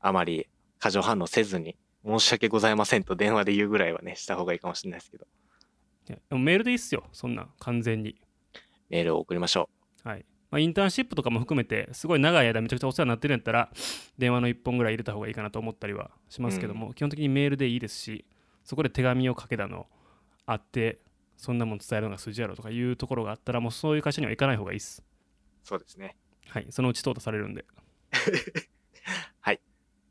[0.00, 0.48] あまり
[0.80, 5.28] 過剰反応せずに、申し訳ございませんと電話で言うぐらいはね、した方がいいかもしれないですけど、
[6.30, 8.20] メールでいいっすよそんなん完全に。
[8.90, 9.68] メールを送りましょ
[10.02, 10.24] はい。
[10.50, 13.70] まあ、インターンシップとかも含めてすごい長い間めちゃくちゃお世話になってるんやったら
[14.18, 18.24] 電話の1本ぐらい入れた方がいいかなと思ったりはしますけども、基本的にメールでいいですし
[18.64, 19.86] そこで手紙を書けたの
[20.46, 21.00] あって
[21.36, 25.02] そんなもん伝えるのが筋やろとかいうところがあったらもうそういう会社には行かない方がいいです。
[25.02, 25.66] う。
[25.66, 26.16] そうですね。
[26.48, 26.66] はい。
[26.70, 27.64] そのうち淘汰されるんで。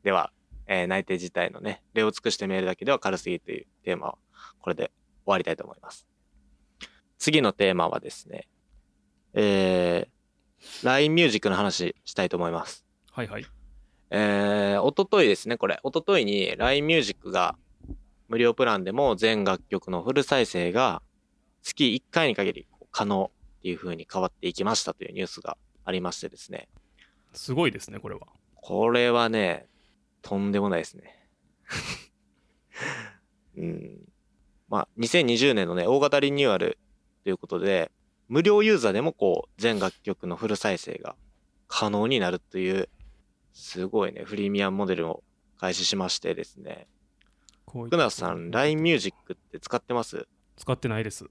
[0.04, 0.32] では、
[0.66, 4.18] えー内定自体のね、例を尽くしてメールだけでは軽すぎるというテーマは、
[4.60, 6.06] これで終わりたいと思います。
[7.18, 8.48] 次のテーマはですね、
[9.32, 12.84] えー、LINE ミュージックの話したいと思います。
[13.10, 13.46] はいはい
[14.10, 15.80] えー、おとといですね、これ。
[15.82, 17.56] おとといに LINE ミュージックが
[18.28, 21.02] 無料プランでも全楽曲のフル再生が
[21.62, 26.68] 月1回に限り可能っていう風に変わっていきましたというニュースがありましてですね。
[27.32, 29.66] すごいですねこれはこれはね、
[30.22, 31.28] とんでもないですね。
[33.58, 34.13] うん。
[34.68, 36.78] まあ、2020年のね、大型リニューアル
[37.22, 37.90] ということで、
[38.28, 41.16] 無料ユーザーでもこう、全楽曲のフル再生が
[41.68, 42.88] 可能になるという、
[43.52, 45.22] すごいね、フリーミアムモデルを
[45.58, 46.86] 開始しましてですね。
[47.66, 50.26] こうい福永さん、LINE ミュージックって使ってます？
[50.56, 51.26] 使ってないです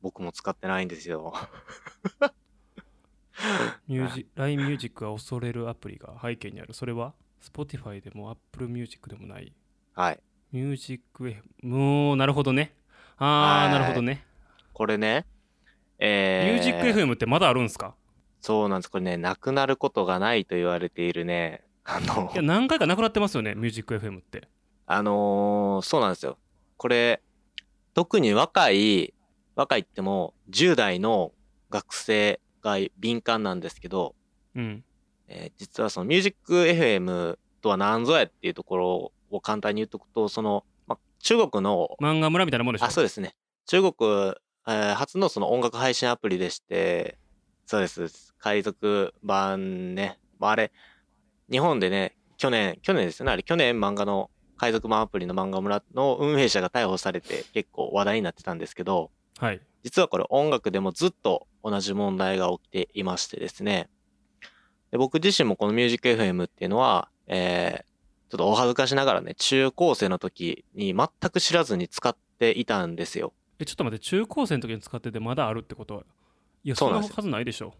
[0.00, 1.34] 僕も使ってないんですよ。
[3.88, 9.52] ミュージ LINE ミュージックが恐れるアプリが背景にあるそれは Spotify でも Apple Music でもない
[9.94, 10.20] はい。
[10.54, 12.72] ミュージック FM もうなるほどね。
[13.16, 13.72] ああはい。
[13.72, 14.24] なるほどね。
[14.72, 15.26] これね、
[15.98, 17.96] えミュージック FM ってまだあるんですか？
[18.40, 18.88] そうなんです。
[18.88, 22.30] これね、なくなることがないと言われているね、あの。
[22.32, 24.46] いや、何回かなくなってますよねミュージック FM って。
[24.86, 26.38] あのーそうなんですよ。
[26.76, 27.20] これ、
[27.94, 29.12] 特に若い、
[29.56, 31.32] 若いっても10代の
[31.70, 34.14] 学生が敏感なんですけど、
[34.54, 34.84] うん。
[35.26, 42.86] えー実はそのミュージック FM とは何ぞやっていうところを簡単に言っとくと、その、ま、中国の、漫画村みたいなもんでしょ？
[42.86, 43.34] あ、そうですね。
[43.66, 44.10] 中国、
[44.66, 47.18] えー初のその音楽配信アプリでして、
[47.66, 48.34] そうです。
[48.38, 50.18] 海賊版ね。
[50.38, 50.72] まああれ、
[51.50, 53.32] 日本でね、去年、去年ですよね。
[53.32, 63.90] あれ、去年漫画の海賊版アプリの漫画村の運営者が逮捕されて結構話題になってたんですけど、はい実はこれ音楽でもずっと同じ問題が起きていましてですね。
[64.90, 67.93] で僕自身もこのミュージック FM っていうのは、えー
[68.30, 73.32] ちょっとお恥ずかしながらね、中高生の時に全く知らずに使っていたんですよ。
[73.58, 76.02] えちょっと待って中高生の時に使っててまだあるってことは？
[76.64, 77.74] いやそんなんですよはずないでしょ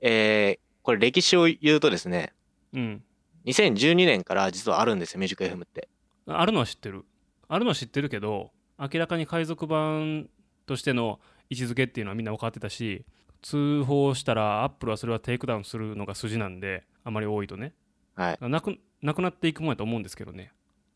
[0.00, 2.32] えーこれ歴史を言うとですね、
[2.72, 3.02] うん
[3.44, 5.88] 2012年から実はあるんですよ、 Music FM って。
[6.26, 7.04] あるのは知ってる
[7.48, 10.28] あるのは知ってるけど明らかに海賊版
[10.66, 13.04] としての位置づけっていうのはみんな分かってたし
[13.42, 17.72] 通報したらアップルはそれはテイクダウンするのが筋なんであまり多いとね
[18.16, 18.48] はい。
[18.48, 20.52] なくなくなっていくもんやと思うんですけどね。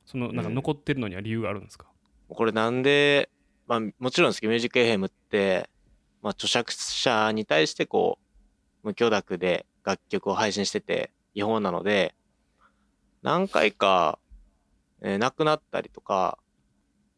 [0.07, 1.87] そのなんかうん残ってるのには理由があるんですか、
[2.29, 3.31] これなんで、
[3.67, 5.71] まあもちろんですけど、ミュージック FM って、
[6.23, 8.19] まあ著作者に対してこ
[8.83, 12.15] う、無許諾で楽曲を配信してて違法なので、
[13.23, 14.19] 何回か、
[15.03, 16.39] えーなくなったりとか、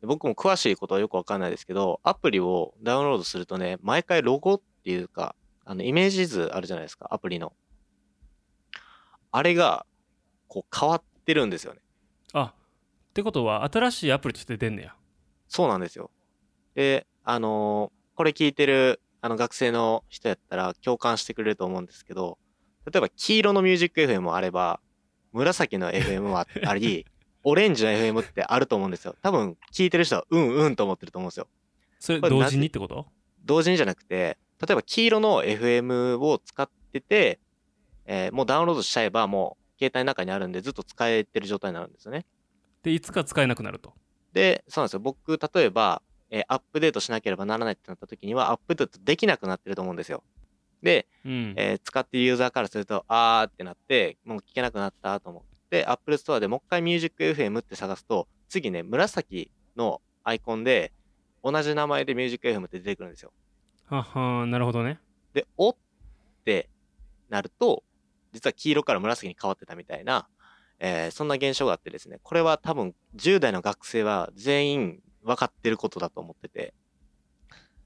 [0.03, 7.53] 僕も詳しいことはよくわかんないですけど、アプリをダウンロードするとね、毎回ロゴっていうか、あの、イメージ図あるじゃないですか、アプリの。
[9.31, 9.87] あれが、
[10.53, 11.81] こう変わってるんですよね。
[12.35, 12.53] あ
[13.11, 14.95] ってことは新しいアプリとして出んねや
[15.49, 16.11] そうなんですよ。
[16.75, 22.37] で、あのーこれ聞いてるあの学生の人やったら共感してくれると思うんですけど、
[22.85, 24.81] 例えば黄色のミュージック FM もあれば、
[25.33, 27.07] 紫の FM もああり、
[27.43, 29.17] オレンジの FM ってあると思うんですよ。
[29.23, 31.49] 多分聞いてる人はうんうんと思ってると思うんですよ。
[31.99, 33.07] それ同時にってこと？
[33.45, 37.41] 同時にじゃなくて、例えば黄色の FM を使ってて、
[38.05, 42.25] えーもうダウンロードしちゃえばもう携帯の中にあるんでずっと使えてる状態になるんですよね。
[42.83, 43.95] でいつか使えなくなると
[44.33, 45.01] で、そうなんですよ。
[45.01, 50.23] 僕、例えば、えーアップデートしなければならないってなった時には、アップデートできなくなってると思うんですよ。
[50.83, 60.93] で、うん、えー使ってるユーザーからすると、あーってなって、もう聞けなくなったと思って、Apple Store でもう一回 Music FM って探すと、次ね、紫のアイコンで、
[61.45, 63.33] 同じ名前で Music FM って出てくるんですよ。
[63.87, 64.99] はっはなるほどね
[65.35, 65.77] で、おっ
[66.45, 66.71] て
[67.29, 67.85] なると、
[68.33, 70.29] 実は黄色から紫に変わってたみたいな、
[70.79, 76.75] えーそんな現象があってですね、これは多分10代の学生は全員分かってることだと思ってて、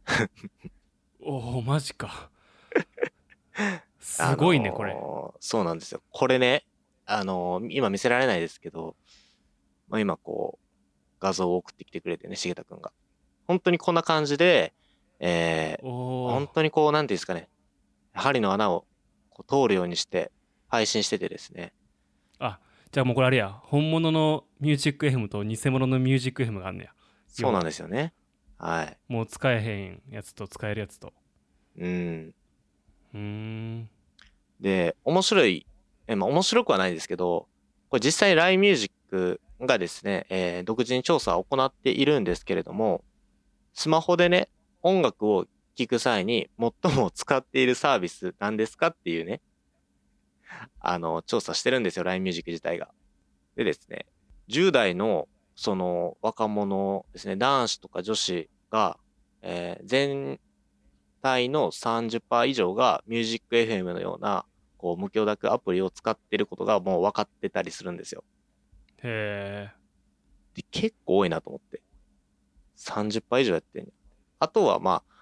[1.22, 2.30] おおマジか
[3.98, 4.96] すごいね、あのーこれ
[5.40, 6.02] そうなんですよ。
[6.10, 6.64] これね、
[7.04, 8.96] あのー今見せられないですけど、
[9.88, 10.66] まあ、今こう、
[11.20, 12.92] 画像を送ってきてくれてね、重田くんが。
[13.46, 14.74] 本当にこんな感じで、
[15.18, 17.48] えーお本当にこう、なんていうんですかね、
[18.12, 18.86] 針の穴を
[19.30, 20.32] こう通るようにして
[20.68, 21.72] 配信しててですね、
[22.38, 22.58] あ
[22.92, 26.90] じゃあもうこれあれや本物のミュージック FM と偽物のミュージック FM があんねや
[27.28, 28.14] そうなんですよね。
[28.58, 28.98] はい。
[29.08, 31.12] もう使えへんやつと使えるやつと
[31.78, 32.34] うん。
[33.14, 33.90] うーん
[34.60, 35.66] で、面白い、
[36.06, 37.48] えまあ、面白くはないですけど、
[37.90, 43.04] これ実際 LINE Music がですね、えー独自に調査を行っているんですけれども、
[43.74, 44.48] スマホでね、
[44.82, 49.42] 音楽を聴く際に最も使っているサービスなんですかっていうね、
[50.80, 52.90] あの、調査してるんですよ、LINE Music 自体が。
[53.56, 54.06] でですね、
[54.48, 58.98] 10代のその若者ですね、男子とか女子が、
[59.42, 60.40] えー全
[61.22, 64.44] 体の30%以上が Music FM のような
[64.76, 68.22] こう無許諾アプリを使ってることがもう分かってたりするんですよ。
[69.02, 69.76] へえ
[70.54, 71.82] で結構多いなと思って。
[72.76, 73.90] 30%以上やってんね
[74.38, 75.15] あとはまあ、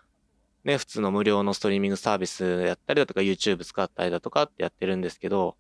[0.64, 5.56] ね、普通の無料のストリーミングサービスやったりだとか YouTube 使ったりだとかってやってるんですけど、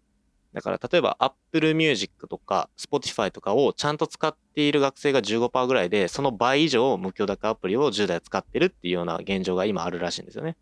[0.54, 10.56] だから例えば Apple Music とか Spotify とかをちゃんと使っている学生が15%ぐらいで、その倍以上無許諾アプリを10代は使ってるっていうような現状が今あるらしいんですよね。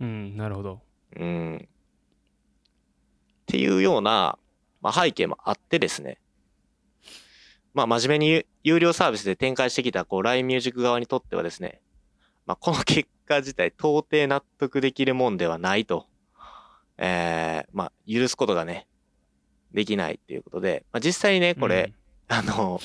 [0.00, 0.80] うんなるほど
[1.16, 1.56] うん。
[1.56, 1.68] っ
[3.46, 4.38] ていうような、
[4.80, 6.18] まあ、背景もあってですね。
[7.74, 11.80] まあ、真面目に有有料サービスで展開してきた、こう、LINE ミュージック側にとってはですね、
[12.48, 16.06] まあ、この結果自体、到底納得できるもんではないと、
[16.96, 18.88] えー、まあ、許すことがね、
[19.74, 21.92] できないっていうことで、まあ、実際ね、これ、
[22.26, 22.80] あの、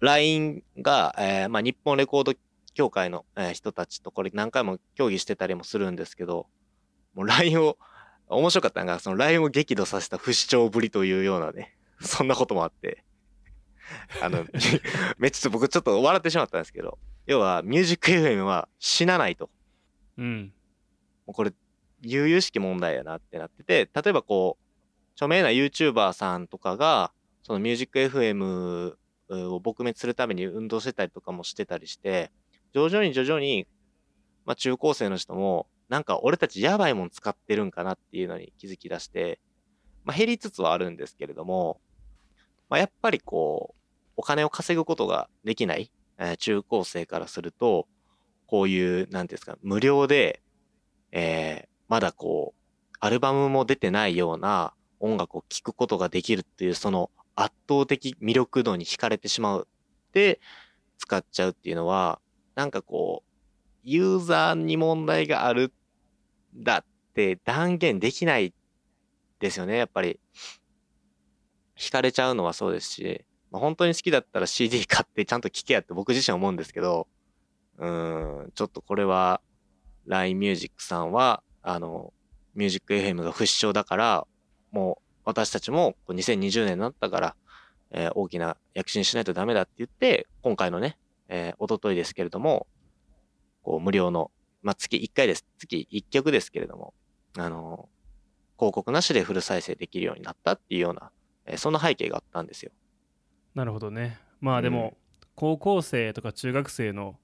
[0.00, 2.34] LINE が、えーまあ、日本レコード
[2.74, 6.46] 協会の、えー人たちとこれ何回も協議してたりもするんですけど、
[7.14, 7.78] もう LINE を、
[8.28, 13.02] 面白かったのが、その LINE を激怒させた不死鳥ぶりというようなね、そんなこともあって、
[14.22, 14.44] あの、
[15.16, 19.50] めっちゃ僕ちょっと笑ってしまったんですけど、要は、ミュージック FM は死なないと。
[20.18, 20.52] うん
[21.26, 21.52] もうこれ、
[22.02, 24.64] 悠々しき問題やなってなってて、例えばこう、
[25.14, 28.96] 著名な YouTuber さんとかが、そのミュージック FM
[29.30, 32.30] を撲滅するために運動してたりとかもしてたりして、
[32.72, 33.66] 徐々に徐々に、
[34.44, 39.40] まあ中高生の人も、なんか俺たちやばいもん使ってるんかなっていうのに気づき出して、
[40.04, 41.80] まあ減りつつはあるんですけれども、
[42.68, 43.80] まあやっぱりこう、
[44.16, 47.88] お金を稼ぐことができない、え中高生からすると、
[48.46, 50.42] こういう、なんですか、無料で、
[51.12, 59.68] えーまだこう、アルバムも出てないような音楽を聴くことができるっていう、その圧倒的魅力度に惹かれてしまう。
[60.12, 60.40] で、
[60.98, 62.20] 使っちゃうっていうのは、
[62.54, 63.30] なんかこう、
[63.82, 65.72] ユーザーに問題がある
[66.56, 68.54] だって断言できない
[69.40, 70.18] ですよね、やっぱり。
[71.76, 73.24] 惹かれちゃうのはそうですし、
[73.54, 77.06] まあ、本当に好きだったら CD 買ってちゃんと聴けやって僕自身思うんですけど、
[77.78, 79.40] うん、ちょっとこれは
[80.06, 82.12] LINE ミュージックさんは、あの、
[82.56, 84.26] ミュージック FM が不死鳥だから、
[84.72, 87.36] もう私たちも2020年になったから、
[87.92, 92.66] えー大きな躍進しないとダメだって言って、今回のね、えー、おとといですけれども、
[93.62, 95.46] こう無料の、まあ、月1回です。
[95.58, 96.92] 月1曲ですけれども、
[97.38, 97.88] あの
[98.58, 101.12] 広告なしでフル再生できるようになったっていうような、
[101.46, 102.72] えーそんな背景があったんですよ。
[103.54, 104.96] なるほどねまあでも、
[105.34, 107.18] 高校生とか中学生の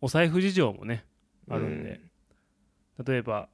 [0.00, 1.04] お財布事情もね
[1.48, 2.00] あるんで、
[3.04, 3.48] 例えば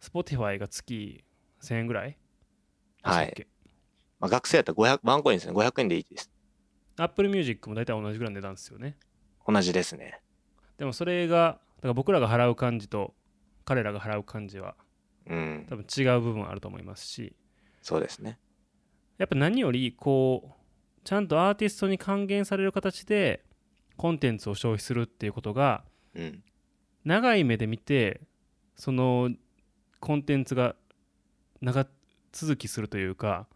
[0.00, 1.24] Spotify が月
[1.62, 2.16] 1000円ぐらい？
[3.02, 3.46] はい。
[4.18, 5.54] まあ、学生やったら500、ワンコインですね。
[5.54, 6.30] 500円でいいです。
[6.96, 8.98] Apple Music も大体同じぐらいの値段ですよね
[9.46, 10.20] 同じですね。
[10.76, 13.14] でもそれがだから僕らが払う感じと
[13.64, 14.76] 彼らが払う感じは
[15.26, 15.66] うん。
[15.68, 17.34] 多分違う部分あると思いますし
[17.82, 18.38] そうですね。
[19.18, 20.59] やっぱ何よりこう
[21.04, 23.44] ちゃんとアーティストに還元される形で
[23.96, 25.84] コンテンツを消費するっていうことが
[26.14, 26.42] うん。
[27.04, 28.20] 長い目で見て
[28.76, 29.30] その
[30.00, 30.76] コンテンツが
[31.62, 31.86] 長
[32.32, 33.46] 続きするというか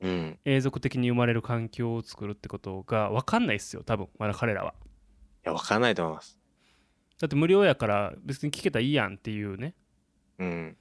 [0.00, 0.38] うん。
[0.44, 4.74] 永続的に生まれる環境を作るってことが分かんないっすよ多分まだ彼らはい
[5.44, 6.38] や、わかんないと思います。
[7.20, 9.74] だって無料やから別に聴けたらいいやんっていうね
[10.38, 10.76] うん。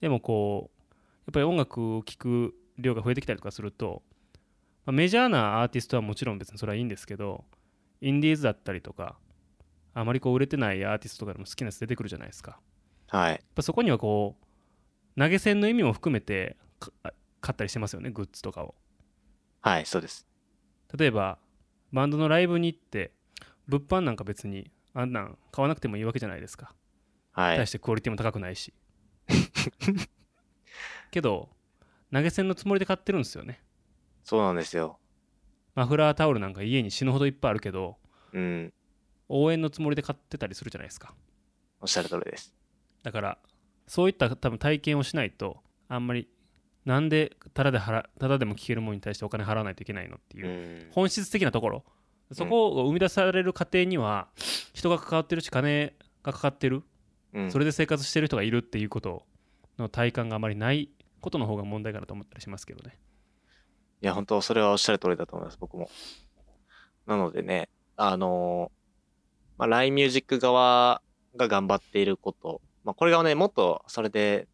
[0.00, 0.78] でもこう
[1.26, 4.02] やっぱり音楽を聴く量が増えてきたりとかすると、
[4.88, 7.44] まあメジャーなアーティストはもちろん別にそれはいいんですけど
[8.00, 9.18] インディーズだったりとか
[9.92, 12.58] あまりこう売れてないアーティストとかでも好きなやつ出てくるじゃないですか
[13.08, 13.32] はい。
[13.32, 14.36] やっぱそこにはこ
[15.14, 16.90] う投げ銭の意味も含めてか
[17.42, 18.74] 買ったりしてますよねグッズとかを
[19.60, 20.26] はい、そうです。
[20.96, 21.36] 例えば
[21.92, 23.12] バンドのライブに行って
[23.66, 26.72] 物販なんか別にあんなん買わなくてもいいわけじゃないですか
[27.32, 27.66] はい対。
[27.66, 28.72] してクオリティも高くないし
[31.10, 31.50] けど
[32.10, 33.60] 投げ銭のつもりで買ってるんですよね
[34.28, 34.98] そうなんですよ。
[35.74, 37.96] マフラータオルなんか家に死ぬほどいっぱいあるけど
[38.34, 38.74] うん。
[39.26, 41.14] 応援のつもりで買ってたりするじゃないですか
[41.80, 42.54] おっしゃる通りです。
[43.02, 43.38] だから
[43.86, 46.28] そういった多分体験をしないとあんまり
[46.84, 50.92] なんでただで払ただでも聞けるものに対してお金払わないといけないのっていうう、ん。
[50.92, 51.84] 本質的なところ
[52.32, 54.28] そこを生み出される過程には
[54.74, 56.82] 人が関わってるし金がかかってる
[57.34, 59.22] うん、それで生活してる人がいるっていうこと
[59.78, 62.96] の体感があまりないことの方が問題かなと思ったりしますけどね
[64.00, 65.90] いや、本当それはおっしゃる通りだと思います、僕も。
[67.06, 71.02] なのでね、あのーまあ、LINE ミュージック側
[71.36, 74.46] が頑張っていること、まあ、これがね、もっとそれで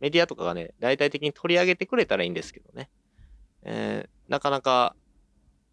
[0.00, 2.90] メディアとかがね、大々的に取り上げてくれたらいいんですけどね。
[3.64, 4.96] えーなかなか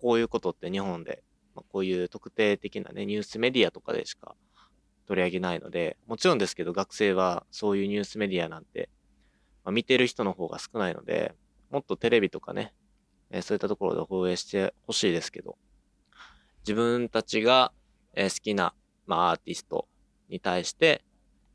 [0.02, 1.24] こういうことって日本で、
[1.56, 4.36] まあ、こういう特定的なね、ニュースメディアとかでしか
[5.08, 8.90] 取り上げないので、もちろんですけど学生はそういうニュースメディアなんて、
[9.64, 11.36] まあ、見てる人の方が少ないので、
[11.70, 12.74] もっとテレビとかね、
[13.32, 15.58] えそういったところで放映してほしいですけど、
[16.62, 17.72] 自分たちが、
[18.14, 18.74] え好きな、
[19.06, 19.88] まあ、アーティスト
[20.30, 21.04] に対して、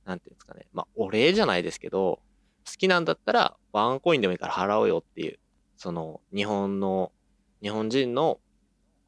[0.05, 2.20] なんていうんですかね、まあ、お礼じゃないですけど、
[2.66, 5.39] 好きなんだったら、ワンコインでもいいから払おうよっていう、
[5.77, 7.12] その、日本の、
[7.62, 8.41] 日本人の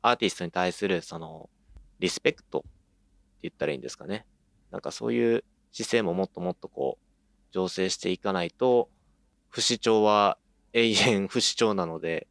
[0.03, 1.49] アーティストに対する、その、
[1.99, 2.69] リスペクトって
[3.43, 4.27] 言ったらいいんですかね。
[4.71, 8.91] なんかそういう姿勢ももっともっとこう、醸成していかないと、
[9.49, 10.37] 不死鳥は
[10.73, 12.27] 永遠不死鳥なので、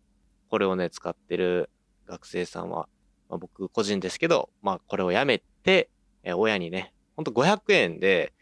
[0.50, 1.70] これをね、使ってる
[2.06, 2.88] 学生さんは、
[3.30, 5.90] まあ、僕個人ですけど、まあこれをやめて、
[6.24, 8.34] えー親にね、ほんと500円で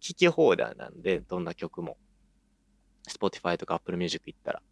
[0.00, 1.96] 聞き放題なんで、どんな曲も。
[3.08, 4.62] Spotify とか Apple Music 行ったら。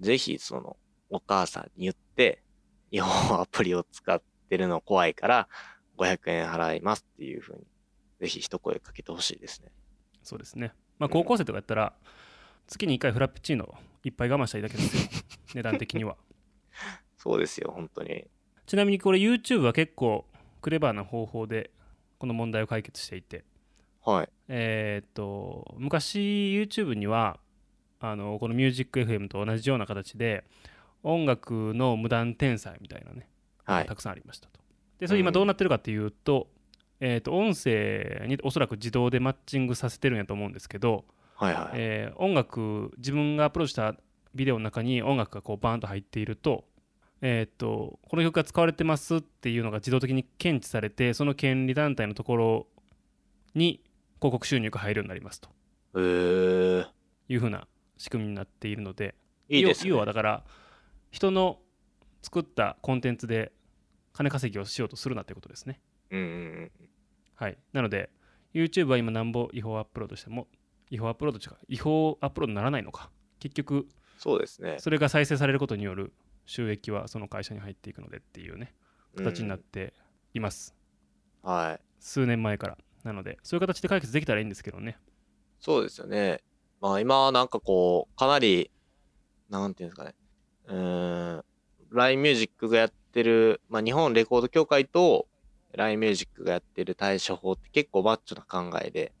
[0.00, 0.76] ぜひ、その、
[1.10, 2.42] お母さんに言って、
[2.90, 5.48] 違法アプリを使ってるの怖いから、
[5.98, 7.66] 500円払いますっていうふうに、
[8.20, 9.70] ぜひ一声かけてほしいですね。
[10.28, 11.94] そうですねまあ高校生とかやったら
[12.66, 13.74] 月に1回フラペチーノ
[14.04, 15.22] いっぱい我慢したいだけですよ。
[15.54, 16.16] 値段的には。
[17.16, 18.26] そうですよ、本当に。
[18.66, 20.26] ちなみにこれ YouTube は結構
[20.60, 21.70] クレバーな方法で
[22.18, 23.44] この問題を解決していて。
[24.04, 24.28] はい。
[24.48, 27.38] えーっと昔 YouTube には
[28.00, 30.44] あのこの「ミュージック f m と同じような形で
[31.02, 33.28] 音楽の無断転載みたいなね、
[33.64, 33.86] はい。
[33.86, 34.60] たくさんありましたと。
[34.98, 36.48] でそれ今どうなってるかっていうと,、
[37.00, 41.04] えーっと音声におそらく自動でマッチングさせてるんやと思うんですけど、
[41.38, 41.70] はいはい。
[41.74, 43.94] えー音楽自分がアップロードした
[44.34, 46.64] ビデオの中に音楽がこうバーンと入っていると,、
[47.22, 52.66] えーっとこの曲が使われてますっていうのが自動的に検知されてその権利団体のところ
[53.54, 53.80] に
[54.16, 55.48] 広告収入が入るようになりますと
[55.94, 56.86] えー、
[57.28, 57.66] いうふうな
[57.96, 59.14] 仕組みになっているので
[59.48, 59.90] いいですね。
[59.90, 60.44] 要要はだから
[61.10, 61.58] 人の
[62.22, 63.52] 作ったコンテンツで
[64.12, 65.80] 金稼ぎをしようとするなということですね。
[66.10, 66.30] うんうんう
[66.64, 66.70] ん。
[67.34, 68.10] はい、なので
[68.52, 70.48] YouTube は今なんぼ違法アップロードしても
[70.90, 71.58] 違法アップロード違う。
[71.68, 73.10] 違法アップロードにならないのか
[73.40, 74.38] 結局そう。
[74.38, 74.76] ですね。
[74.78, 76.12] それが再生されることによる
[76.46, 78.58] 収益はその会社に入っていくのでっていう。
[78.58, 78.74] ね
[79.16, 79.94] 形になって
[80.34, 80.76] います、
[81.42, 81.80] はい。
[81.98, 83.58] 数年前からなのでそう。
[83.58, 83.60] いう。
[83.66, 84.98] 形で解決できたらいいんですけどね
[85.60, 85.82] そう。
[85.82, 86.40] ですよね。
[86.80, 88.70] まあ今はなんかこう、かなり、
[89.48, 89.88] なんていう。
[89.88, 90.14] んですかね。
[90.66, 90.74] う。
[90.76, 91.44] ん、
[91.90, 95.26] LINE ミュージックがやってる、まあ日本レコード協会と
[95.72, 99.12] LINE ミュージックがやってる対処法って結構マッチョな考えで、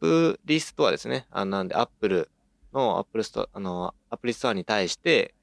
[0.00, 2.30] プリストはですね、あなんで Apple
[2.72, 5.34] のアップルストア、あの、アプリストアに対して、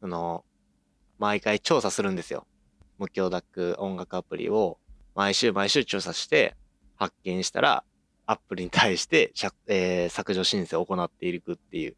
[0.00, 0.44] あの、
[1.18, 2.46] 毎回調査するんですよ。
[2.98, 4.78] 無許諾音楽アプリを
[5.14, 6.54] 毎週毎週調査して
[6.96, 7.84] 発見したら、
[8.26, 9.32] アップルに対して、
[9.66, 11.96] えー削除申請を行っていくっていう、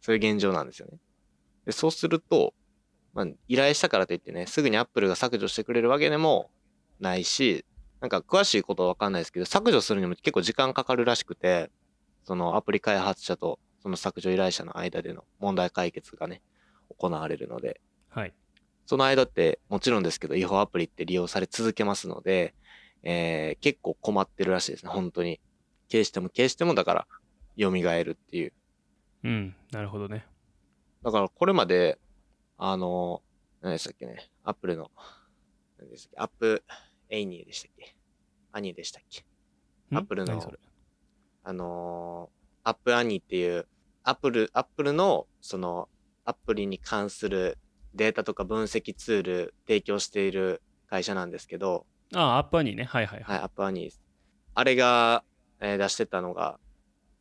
[0.00, 0.98] そういう現状なんですよね。
[1.66, 2.54] でそうすると、
[3.14, 6.50] まあ、依頼したからといってね、すぐにアップルが削除してくれるわけでも
[7.00, 7.64] ないし、
[8.00, 11.70] なんか詳しいことはわかんないですけど、削除するにも結構時間かかるらしくて、
[12.24, 16.42] そのアプリ開発者とその削除依頼者の間での問題解決がね、
[16.98, 18.34] 行われるので、はい。
[18.86, 22.54] その間ってもちろんですけど、違法アプリって利用され続けますので、
[23.02, 25.40] えー結構困ってるらしいですね、本当に。
[25.90, 27.06] 消しても消してもだから、
[27.58, 28.52] 蘇るっていう。
[29.24, 29.56] うん。
[29.72, 30.26] なるほどね。
[31.02, 31.98] だからこれまで、
[32.56, 33.22] あの、
[33.60, 34.90] 何でしたっけね、アップルの、
[35.78, 36.64] 何でしたっけ、 App
[37.10, 37.94] Annie でしたっけ？
[38.52, 39.20] Annie でしたっけ？
[39.94, 39.98] ん？
[39.98, 40.52] アップルの
[41.44, 43.66] あのー App Annie っていう、
[44.04, 45.88] アップル、アップルの、その、
[46.26, 47.56] アプリに関する
[47.94, 52.84] データとか分析ツール提供している会社なんですけど、ああ App Annie ね。
[52.84, 53.36] はいはいはい。
[53.36, 53.94] はい、 App Annie。
[54.54, 55.24] あれが、
[55.60, 56.60] えー出してたのが、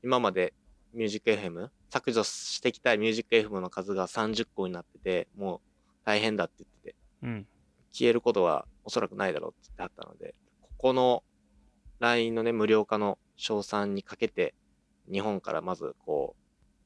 [0.04, 0.54] 今まで
[0.94, 5.60] ミュージック FM、削除してきたミュージック FM の数が30個になってて、もう
[6.06, 7.48] 大変だって言ってて、うん。
[7.94, 11.24] 消えることはおそらくないだろうって言ってあったので、ここの
[12.00, 14.56] LINE のね、無料化の賞賛にかけて、
[15.12, 16.36] 日本からまずこ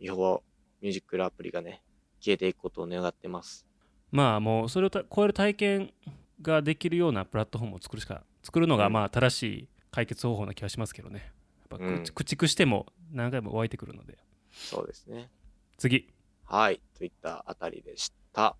[0.01, 0.43] う、違法
[0.81, 1.81] ミュージックアプリがね、
[2.19, 3.65] 消えていくことを願ってます。
[4.11, 5.93] まあもうそれをた超える体験
[6.41, 11.31] ができるようなプラットフォームを作るしか作るのがうんまあ正しい解決方法な気がしますけどね
[11.71, 14.19] やっぱうん駆駆逐しても何回も湧いてくるので
[14.51, 15.31] そうですね。
[15.77, 16.13] 次
[16.45, 18.55] はい、といったあたりでした。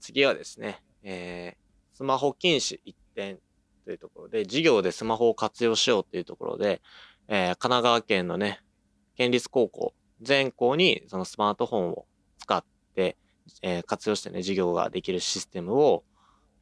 [0.00, 1.63] 次はですね、えー、
[1.94, 3.38] スマホ禁止一点
[3.84, 6.82] というところで、授業でスマホを活用しようというところで、
[7.28, 8.60] えー神奈川県のね、
[9.16, 12.06] 県立高校全校にそのスマートフォンを
[12.38, 12.64] 使っ
[12.94, 13.16] て、
[13.62, 16.04] えー活用してね、授業ができるシステムを、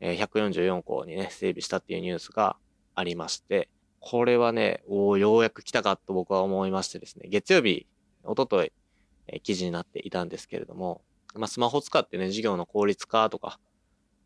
[0.01, 2.57] えー144校にね、整備したっていうニュースが
[2.95, 3.69] ありまして、
[4.01, 7.87] これはね、おーようやく来たかと僕は思いましてですね、月曜日、
[8.25, 8.73] おととい、
[9.29, 11.03] え記事になっていたんですけれども、
[11.35, 13.59] まあ、スマホ使ってね、授業の効率化とか、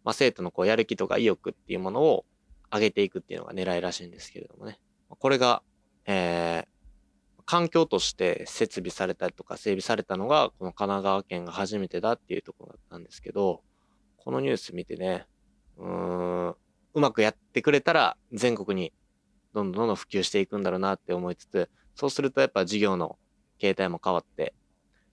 [0.07, 2.25] まあ、生徒のこうやる気とか意欲っていうものを
[2.73, 4.79] 上げていくっていうのが狙いらしいんですけれどもね。
[5.09, 5.63] これが、
[6.07, 6.77] えー
[7.49, 13.63] 環境として設備されたりとか整備されたのが、この神奈川県が初めてだっていうところだったんですけど、
[14.17, 15.27] このニュース見てね、
[15.77, 18.93] うーん、うまくやってくれたら全国に
[19.55, 23.17] どんどんどんどん普及していくんだろうなって思いつつ、そうするとやっぱ授業の
[23.59, 24.53] 形態も変わって、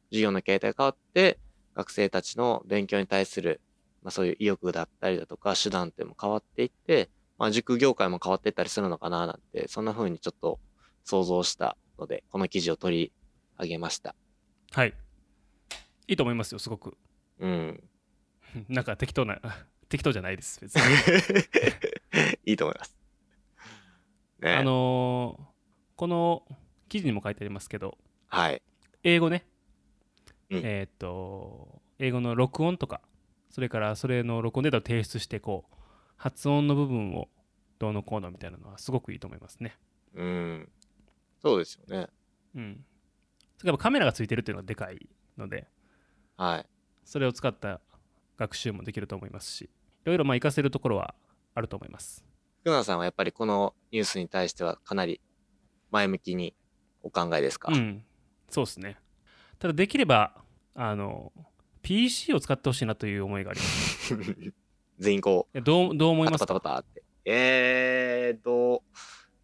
[0.10, 1.40] 授業の形態が変わって、
[1.76, 3.62] 学生たちの勉強に対する、
[4.04, 10.60] まあそういう意欲だったりだとか、手段っても変わっていって、まあ塾業界も変わっていったりするのかななんて、そんな風にちょっと
[11.04, 13.12] 想像したので、この記事を取り
[13.60, 14.16] 上げました。
[14.72, 14.94] はい
[16.08, 16.98] いいと思いますよすごく
[17.40, 17.84] うん。
[18.68, 19.40] なんか適当な
[19.88, 20.82] 適当じゃないです別に
[22.52, 22.98] いいと思います。
[24.40, 24.56] ね。
[24.56, 25.54] あのー
[25.96, 26.44] この
[26.90, 27.98] 記事にも書いてありますけど
[28.28, 28.62] はい。
[29.04, 29.46] 英語ね、
[30.50, 33.02] うんえーっと英語の録音とか
[33.54, 35.76] それからそれの録音データを提出してこう
[36.18, 37.30] 発音の部分を
[37.78, 39.78] どうのこうのみたいなのはすごくいいと思いますね
[40.16, 40.70] うん。
[41.40, 42.08] そうですよね。
[42.56, 42.84] うん
[43.60, 45.68] それからカメラがついてるっていうのがでかいので
[46.36, 46.66] はい。
[47.06, 47.80] それを使った
[48.38, 49.70] 学習もできると思いますしい
[50.06, 51.14] ろいろまあ活かせるところは
[51.54, 52.26] あると思います
[52.62, 55.22] 福永さんはやっぱりこのニュースに対してはかなり
[55.92, 56.56] 前向きに
[57.04, 58.04] お考えですか、うん
[58.50, 58.98] そうですね
[59.60, 60.36] ただできれば
[60.76, 61.32] あの
[61.84, 64.16] PC を使ってほしいなという思いがあります
[65.00, 66.46] 全員こえどうどう思う、います？
[66.46, 67.04] かパタパタパタって。
[67.26, 68.84] えーと、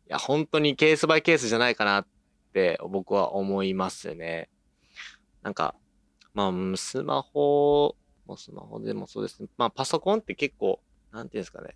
[0.08, 2.08] いや、本当にケースバイケースじゃないかなっ
[2.54, 4.50] て僕は思いますね。
[5.42, 5.76] なんか、
[6.34, 9.50] まあ、うんスマホもスマホでもそうですね。
[9.58, 10.82] まあ、パソコンって結構、
[11.12, 11.76] なんていうんですかね、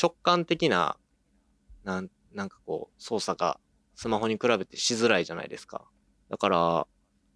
[0.00, 0.96] 直感的な、
[1.84, 3.60] なん、なんかこう、操作が
[3.94, 5.84] スマホに比べてしづらいじゃないですか。
[6.30, 6.86] だから、ま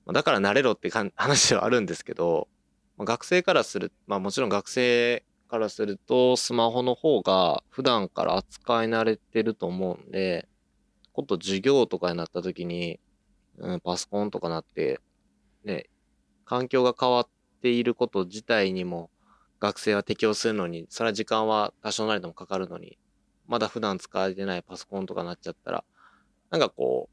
[0.07, 2.49] あだから慣れろって 話ではあるんですけど、
[2.97, 10.49] まあ、学生からする、まあもちろん学生からすると、スマホの方が普段から扱い慣れてると思うんで、
[11.13, 13.01] こと授業とかになった時に、
[13.59, 15.01] うん、パソコンとかなって、
[15.65, 15.87] ね、
[16.45, 17.29] 環境が変わっ
[17.63, 19.11] ていること自体にも
[19.61, 22.99] 学生は適応するのに、それは時間は多少なりともかかるのに、
[23.47, 25.85] まだ普段使われてないパソコンとかなっちゃったら、
[26.51, 27.09] なんかこ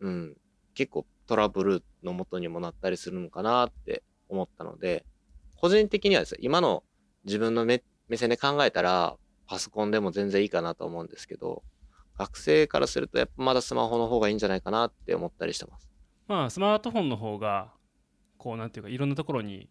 [0.00, 0.36] う、うん、
[0.74, 5.04] 結構トラブルの元にもなったりするのかなって思ったので、
[5.62, 6.82] 個人的にはですね、今の
[7.24, 11.62] 自分の目目線で考えたら、パソコンでも全然いいかなと思うんですけど、
[12.18, 15.88] 学生からするとやっぱまだスマホの方がいいんじゃないかなって思ったりしてます。
[16.26, 17.72] まあスマートフォンの方が
[18.38, 19.70] こうなんていうかいろんなところに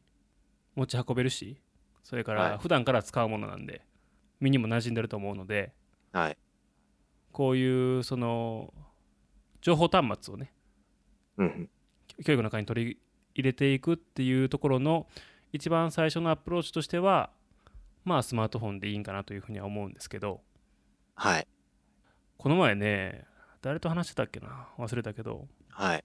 [0.76, 1.62] 持ち運べるし
[2.04, 3.86] それかはいら普段から使うものなんで
[4.40, 5.74] 身にも馴染んでると思うので
[6.14, 6.38] はい。
[7.32, 8.74] こういうその
[9.62, 10.54] 情報端末をね
[11.38, 11.70] うんうん。
[12.24, 12.98] 教育の中に取り
[13.36, 15.08] 入れていくっていうところの
[15.54, 17.30] 一番最初のアプローチとしては
[18.04, 20.42] まあスマートフォンでいいんかなというふうには思うんですけど
[21.16, 21.48] はい。
[22.38, 23.26] この前ね
[23.62, 24.68] 誰と話してたっけな？
[24.78, 26.04] 忘れたけどはい。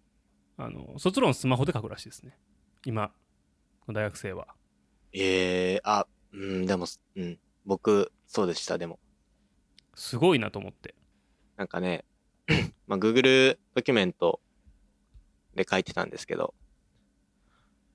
[0.58, 2.36] あの卒論スマホで書くらしいですね
[2.84, 3.12] 今
[3.88, 4.48] の大学生は
[5.12, 6.86] ええあ、うん、でも、
[7.16, 7.38] うん。
[7.64, 8.98] 僕、そうでした、でも。
[9.94, 10.94] すごいなと思って
[11.56, 12.04] なんかね、
[12.86, 14.40] まあ、Google ドキュメント
[15.54, 16.54] で書いてたんですけど、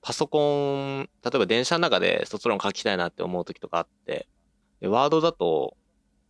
[0.02, 4.28] パソコン、例えば電車の中で卒論書きたいなって思う時とかあって、
[4.80, 5.76] で、ワードだと、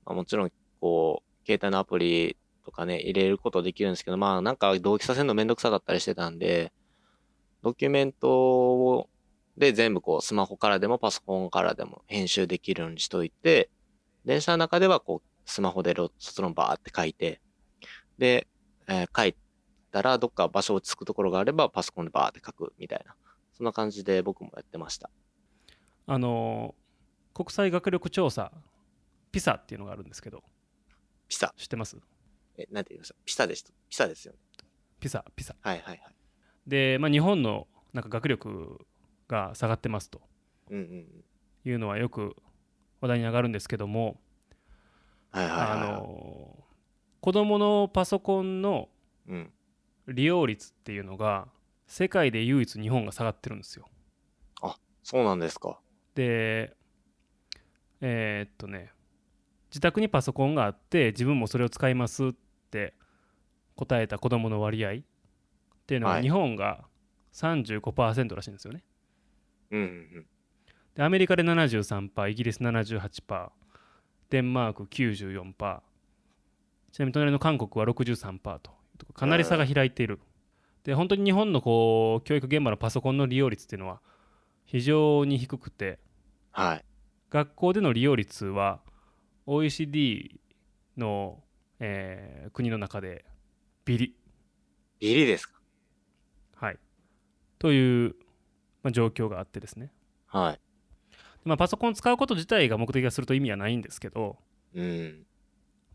[0.04, 6.72] まあ、もちろん、こう、携帯のアプリとかね、入れることできるんですけど、まあ、なんか同期させるのめんどくさかったりしてたんで、
[7.62, 9.08] ドキュメントを
[9.56, 13.70] で全部こう、スマホからでもパソコンからでも編集できるようにしといて、
[14.24, 17.40] 電車の中ではこう、スマホで卒論バーって書いて、
[18.18, 18.46] で、
[18.88, 19.36] えー書い
[19.90, 23.14] たらどっか場所落ち着くところがあればパソコンでバーって書くみたいな。
[23.62, 25.08] そんな感じで僕もやってました。
[26.08, 26.74] あの
[27.32, 28.50] 国際学力調査
[29.30, 30.42] ピサっていうのがあるんですけど
[31.28, 31.54] ピサ？
[31.56, 31.96] 知ってます？
[32.58, 33.14] え、なんて言いました？
[33.24, 33.70] ピサでした。
[33.88, 34.38] ピサですよね。
[34.98, 36.00] ピサピサはいはいはい。
[36.66, 38.84] で、まあ、日本のなんか学力
[39.28, 40.20] が下がってますと
[40.68, 41.24] うんうんうん。
[41.64, 42.34] いうのはよく
[43.00, 44.16] 話題に上がるんですけども、
[45.30, 45.68] はいはいはい。
[45.70, 46.58] あの
[47.20, 48.88] 子どものパソコンの
[49.28, 49.52] うん。
[50.08, 51.46] 利用率っていうのが
[51.92, 53.86] 世界で唯一日本が下がってるんですよ
[55.02, 55.78] そうなんですか。
[56.14, 56.74] で
[58.00, 58.92] えーっとね
[59.70, 62.32] 自宅にパソコンがあって自分もそれを使いますっ
[62.70, 62.94] て
[63.76, 64.94] 答えた子どもの割合っ
[65.86, 66.84] ていうのははい日本が
[67.32, 68.84] 35%らしいんですよね。
[69.70, 69.90] うんうんう
[70.20, 70.26] ん。
[70.94, 73.50] でアメリカで73%イギリス78%
[74.30, 75.80] デンマーク94%
[76.92, 78.72] ちなみに隣の韓国は63%と
[79.14, 80.20] かなり差が開いている。
[80.84, 84.00] で本当に日本のこう教育現場のパソコンの利用率っていうのは
[84.64, 85.98] 非常に低くて
[86.50, 86.84] はい。
[87.30, 88.80] 学校での利用率は
[89.46, 90.40] OECD
[90.96, 91.42] の、
[91.78, 93.24] えー国の中で
[93.84, 94.14] ビリ、
[95.00, 95.54] ビリですか？
[96.54, 96.78] はい、
[97.58, 98.14] という、
[98.82, 99.90] まあ、状況があってですね、
[100.26, 100.60] はい。
[101.44, 104.36] まあ、パソコンを使うこと自体が目的化すると意味はないんですけど、
[104.74, 105.26] うん。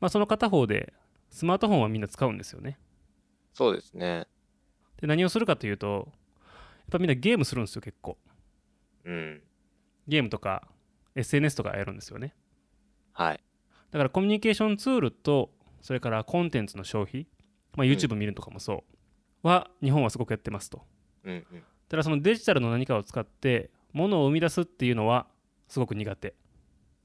[0.02, 0.94] まあ、その片方で
[1.30, 2.78] スマートフォンはみんな使うんですよね
[3.54, 4.28] そうですね。
[5.02, 6.16] で何をするかというとやっ
[6.91, 8.18] ぱみんなゲームするんですよ結構
[9.06, 9.41] うん。
[10.08, 10.68] ゲームとか
[11.16, 12.34] SNS とかやるんですよね
[13.14, 13.39] はい。
[13.91, 17.28] だからコミュニケーションツールとそれからコンテンツの消費、
[17.76, 18.84] まあ、YouTube 見るとかもそ
[19.43, 20.82] うは日本はすごくやってますと
[21.24, 21.64] うんうん。
[21.89, 25.28] ただそのデジタルの何かを使って物を生み出すっていうのは
[25.68, 26.34] すごく苦手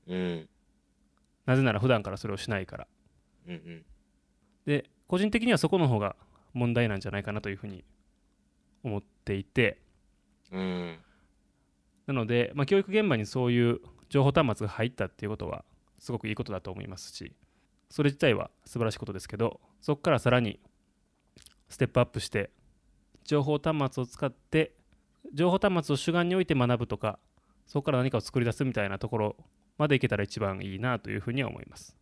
[0.07, 0.49] うん。
[1.47, 2.87] なぜなら普段からそれをしないから
[3.47, 3.85] うんうん。
[4.67, 6.17] で個人的にはそこの方が
[6.53, 7.85] 問題なんじゃないかなというふうに
[8.83, 9.79] 思っていて
[10.53, 10.99] うん。
[12.07, 13.81] なので、まあ、教育現場にそういう
[14.11, 15.65] 情報端末が入ったっていうことは
[15.99, 17.33] すごくいいことだと思いますし
[17.89, 20.61] それ自体は素晴らしいことですけどそこからさらに
[21.69, 22.51] ステップアップして
[23.25, 24.75] 情報端末を使って
[25.33, 27.19] 情報端末を主眼に置いて学ぶとか
[27.67, 29.37] そこから何かを作り出すみたいなところ
[29.79, 31.97] までいけたら一番いいなというふうには思います。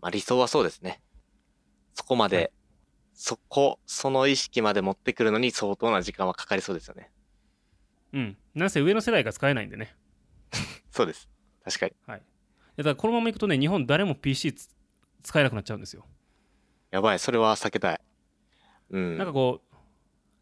[0.00, 1.00] まあ理想はそうですね。
[1.94, 2.50] そこまで、はい
[3.14, 7.10] そこ、その意識まで持ってくるのに相当な時間はかかりそうですよね。
[8.12, 8.36] うん。
[8.54, 9.96] なんせ上の世代が使えないんでね。
[10.90, 11.28] そうです。
[11.64, 11.92] 確かに。
[12.06, 12.22] はい。
[12.76, 14.68] だからこのままいくとね、日本誰も PC つ
[15.22, 16.06] 使えなくなっちゃうんですよ。
[16.90, 18.00] やばい、それは避けたい。
[18.90, 19.18] うん。
[19.18, 19.76] なんかこう、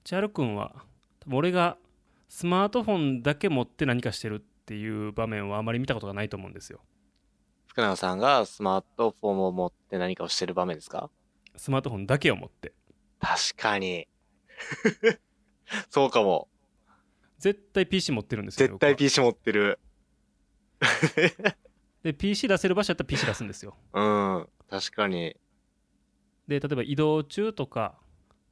[0.04, 0.84] 千春君は、
[1.20, 1.76] 多分俺が
[2.28, 6.80] スマートフォンだけ持って何かしてるっていう場面はあまり見たことがないと思うんですよ。
[7.68, 11.10] 福永さんがスマートフォンを持って何かをしてる場面ですか？
[11.56, 12.72] スマートフォンだけを持って。
[13.20, 14.08] 確かに。
[15.90, 16.48] そうかも。
[17.38, 18.68] 絶対 PC 持ってるんですよ。
[18.68, 19.78] 絶対 PC 持ってる。
[22.02, 23.76] で、PC 出せる場所やったら PC 出すんですよ。
[23.92, 24.48] うん。
[24.68, 25.36] 確かに。
[26.46, 27.98] で、例えば移動中とか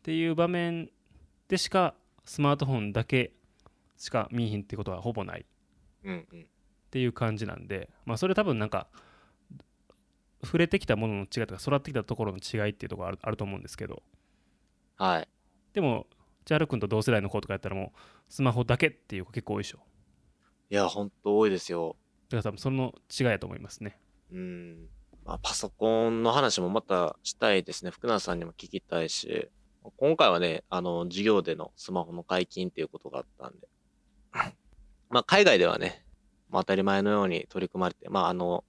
[0.00, 0.90] っていう場面
[1.48, 1.94] でしか
[2.24, 3.32] スマートフォンだけ
[3.96, 5.46] しか見えひんってことはほぼない。
[6.04, 8.88] っていう感じなんで、まあ、それ多分なんか
[10.44, 14.02] 触れてきたものの違いとか育ってきたところの違いっていうところあるあると思うんですけど
[14.96, 15.28] はい。
[15.72, 16.06] でも
[16.44, 19.78] 千春君と同世代の子とかやったらもうスマホだけっていう子結構多いでしょ
[20.70, 21.96] いや、ほんと多いですよ。
[22.28, 23.98] だから多分その違いやと思いますね
[24.32, 24.88] うん。
[25.24, 27.90] まあ、パソコンの話もまたしたいですね。
[27.90, 29.48] 福永さんにも聞きたいし。
[29.96, 33.68] 今回はね、あの、授業でのスマホの解禁っていうことがあったんで。
[35.10, 36.04] まあ、海外ではね、
[36.50, 38.64] まあ、当たり前のように取り組まれて、まあ、あの、ど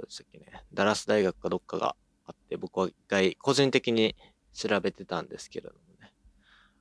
[0.00, 1.96] こでしたっけね、ダラス大学かどっかが
[2.26, 4.16] あって、僕は一回個人的に
[4.52, 6.12] 調べてたんですけれどもね。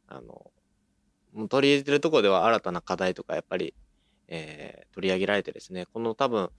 [0.08, 0.52] あの、
[1.34, 3.74] もう取り入れてるとこでは新たな課題とかやっぱり、
[4.28, 6.50] えー取り上げられてですね、この多分、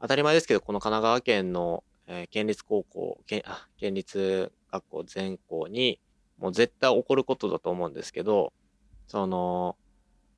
[0.00, 6.00] 当たり前ですけど、この神奈川県の、えー県立高校、県あ県立学校全校に、
[6.38, 8.52] もう絶対起こることだと思うんですけど、
[9.08, 9.76] その、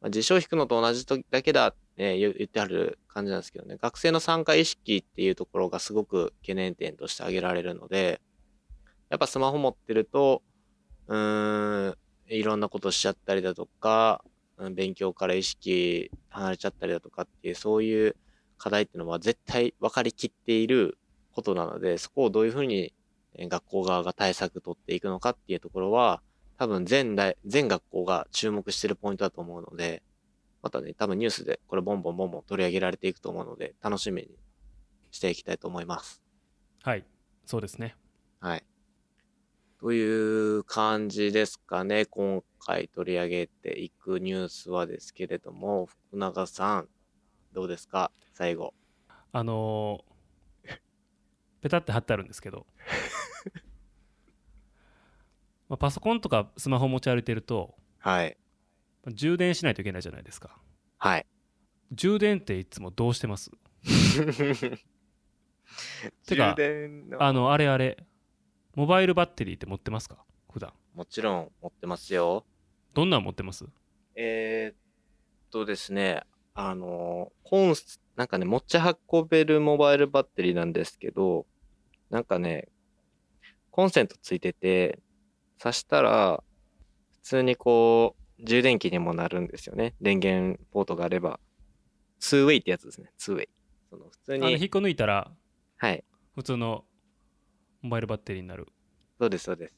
[0.01, 8.21] まあ、自称引くのと同じとだけだって、言ってある感じなんですけどね、学生の参加意識っていうところがすごく懸念点として挙げられるので、
[9.11, 10.43] やっぱスマホ持ってると、
[11.09, 11.97] うーん、
[12.29, 14.23] いろんなことしちゃったりだとか、
[14.73, 18.17] 勉強から意識離れちゃったりだとかっていう、そういう
[18.59, 20.99] 課題っていうのは絶対分かりきっている
[21.33, 22.95] ことなので、そこをどういうふうに
[23.37, 26.23] 学校側が対策取っていくのかっていうところは、
[26.59, 30.03] 多分全大、全学校が注目してるポイントだと思うので、
[30.63, 34.29] またね、多分ニュースでこれボンボンボンボン取り上げられていくと思うので、楽しみに
[35.11, 36.23] していきたいと思います。
[36.83, 37.05] はい
[37.47, 37.97] そうですね
[38.41, 38.65] はい。
[39.81, 42.05] という感じですかね。
[42.07, 46.89] 今回取り上げていくニュースはですけれども、福永さん、
[47.53, 48.11] どうですか？
[48.35, 48.75] 最後。
[49.33, 50.69] あのー
[51.63, 52.67] ペタって貼ってあるんですけど
[55.69, 58.37] まあパソコンとかスマホ持ち歩いてるとはい。
[59.09, 60.57] まあ充電しないといけないじゃないですか。
[60.99, 61.27] はい。
[61.93, 63.51] 充電っていつもどうしてます？
[66.27, 67.23] てか充電の。
[67.23, 67.97] あのあれあれ
[68.75, 70.25] モバイルバッテリーって持ってますか？
[70.53, 70.73] 普段。
[70.95, 72.45] もちろん持ってますよ。
[72.95, 73.65] どんなん持ってます？
[74.17, 74.77] えー、っ
[75.51, 76.23] とですね、
[76.55, 81.47] あの、コンス、なんかね、持ち運べるモバイルバッテリーなんですけど、
[82.11, 82.69] なんかね、
[83.71, 84.99] コンセントついてて、
[85.61, 86.43] 挿したら、
[87.13, 89.95] 普通にこう、充電器にもなるんですよね。
[90.01, 91.41] 電源ポートがあれば。
[92.21, 93.13] 2 way ってやつですね。
[93.19, 93.49] 2 way。
[93.91, 95.31] その普通に、あの引っこ抜いたら
[95.77, 96.05] はい。
[96.35, 96.85] 普通の
[97.83, 98.69] モバイルバッテリーになる
[99.19, 99.75] そうです、そうです。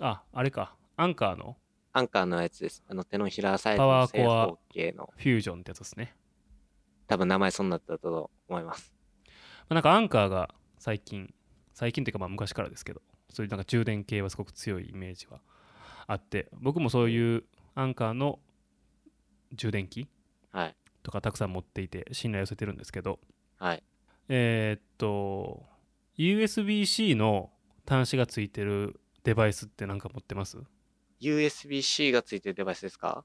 [0.00, 1.56] ああれかアンカーの？
[1.92, 2.82] アンカーのやつです。
[2.88, 6.14] あの手のひらサイズパワの正ーコア方形の、フュージョンってやつですね、
[7.06, 8.92] 多分名前そんなだったと思います。
[9.26, 9.32] ま
[9.70, 11.32] あ、なんかアンカーが最近
[11.74, 15.40] 最近っていうかまあ昔からですけどそういうなんか充電系はすごく強いイメージは
[16.06, 18.38] あって僕もそういうアンカーの
[19.52, 20.08] 充電器
[20.50, 20.76] はい。
[21.02, 23.18] とかたくさん持っていて信頼寄せてるんですけど
[23.58, 23.82] はい。
[24.28, 25.66] えーっと
[26.18, 27.50] USB-C の
[27.88, 30.58] 端子がついてるデバイスって何か持ってます
[31.20, 33.24] ？USB-C がついてるデバイスですか？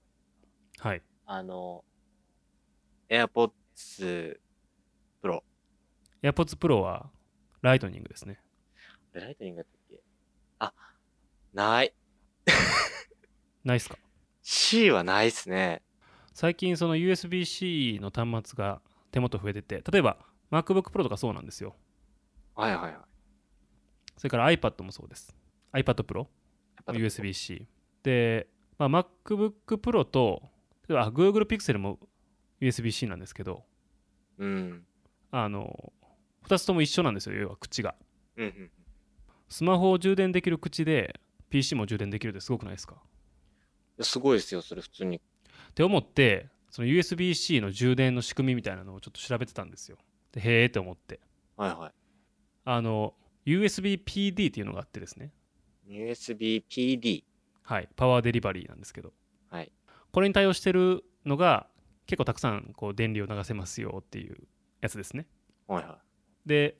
[0.79, 1.83] はいあの、
[3.09, 4.37] AirPods
[5.21, 5.41] Pro。
[6.23, 7.09] AirPods Pro は
[7.61, 8.39] ライトニングですね
[9.13, 10.01] ライトニングだったっけ？
[10.59, 10.73] あ、
[11.53, 11.93] ない。
[13.65, 13.97] ないっすか？
[14.49, 15.81] C はないっすね。
[16.33, 18.81] 最近その USB-C の端末が
[19.11, 20.17] 手元増えてて例えば
[20.51, 21.75] MacBook Pro とかそうなんですよ
[22.55, 22.95] はいはいはい。
[24.15, 25.35] それから iPad もそうです
[25.73, 26.27] iPad Pro やっ
[26.85, 27.67] ぱ USB-C
[28.03, 28.89] で、まあ、
[29.25, 30.41] MacBook Pro と
[30.87, 31.99] 例えばあ Google Pixel も
[32.61, 33.65] USB-C なんですけど
[34.37, 34.85] うん。
[35.31, 35.91] あの
[36.47, 37.95] 2つとも一緒なんですよ要は口が
[38.37, 38.71] うんうん。
[39.49, 41.19] スマホを充電できる口で
[41.49, 42.95] PC も充電できるってすごくないですか？
[44.01, 45.17] すごいですよ、それ普通に。
[45.17, 49.97] って思ってその USB-C の充電の仕組みみたいなのをちょっと調べてたんですよ
[50.31, 51.19] でへーって思って
[51.55, 51.91] はいは
[52.65, 53.13] あの
[53.45, 55.31] USB-PD っていうのがあってですね
[55.87, 55.93] い。
[55.93, 57.23] USB PD。
[57.61, 59.13] はいパワーデリバリーなんですけど
[59.49, 59.71] はい。
[60.11, 61.67] これに対応してるのが
[62.05, 64.37] 結構たくさんこう電流を流せますよっていう
[64.81, 65.27] やつですね
[65.67, 65.99] はいは
[66.45, 66.77] で、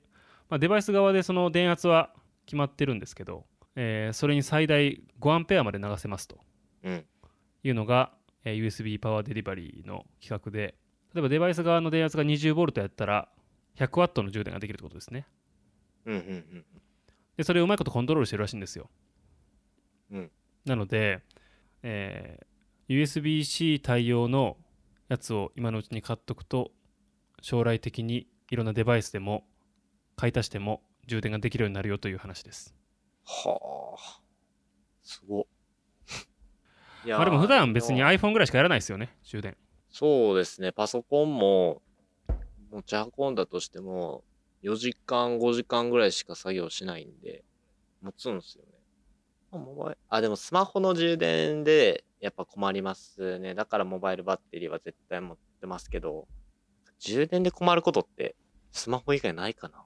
[0.48, 2.10] まあ、デバイス側でその電圧は
[2.46, 3.44] 決まってるんですけど、
[3.76, 6.38] えーそれに最大5アンペアまで流せますと
[6.84, 7.70] い。
[7.70, 8.12] うのが、
[8.44, 10.74] えー USB パワーデリバリーの規格で
[11.14, 13.28] 例えばデバイス側の電圧が 20V やったら
[13.76, 15.26] 100W の充電ができるってことですね
[16.06, 16.64] うんうんうん。
[17.36, 18.90] でそれをうまいことコントロールしてるらしいんですよ、
[20.10, 20.30] うん
[20.64, 21.20] なので、
[21.82, 22.48] えー
[22.88, 24.56] USB-C 対応の
[25.08, 26.70] やつを今のうちに買っとくと
[27.42, 29.44] 将来的にいろんなデバイスでも
[30.16, 32.74] 買い足しても充電ができるようになるよという話です
[33.26, 34.20] はあ。
[35.02, 35.44] すごっ。
[37.04, 37.18] いやー。
[37.18, 39.56] まあでも普段別に iPhone ぐらいしかやらないですよね充電。
[39.90, 41.82] そうですね、パソコンも
[42.70, 44.24] 持ち運んだとしても、
[44.62, 47.44] 4時間、5時間ぐらいしか作業しないんで、
[48.02, 48.70] 持つんですよね。
[49.52, 49.96] あモバイ。
[50.08, 53.54] あ、でもスマホの充電でやっぱ困りますね。
[53.54, 56.28] だからモバイルバッテリーは絶対持ってますけど、
[56.98, 58.36] 充電で困ることって
[58.72, 59.84] スマホ以外ないかな。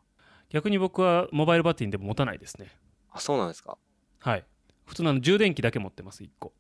[0.49, 2.69] 逆に僕はモバイルバッテリーでも持たないですね。
[3.11, 3.79] あ、そうなんですか。
[4.19, 4.45] はい。
[4.85, 6.53] 普通の充電器だけ持ってます1個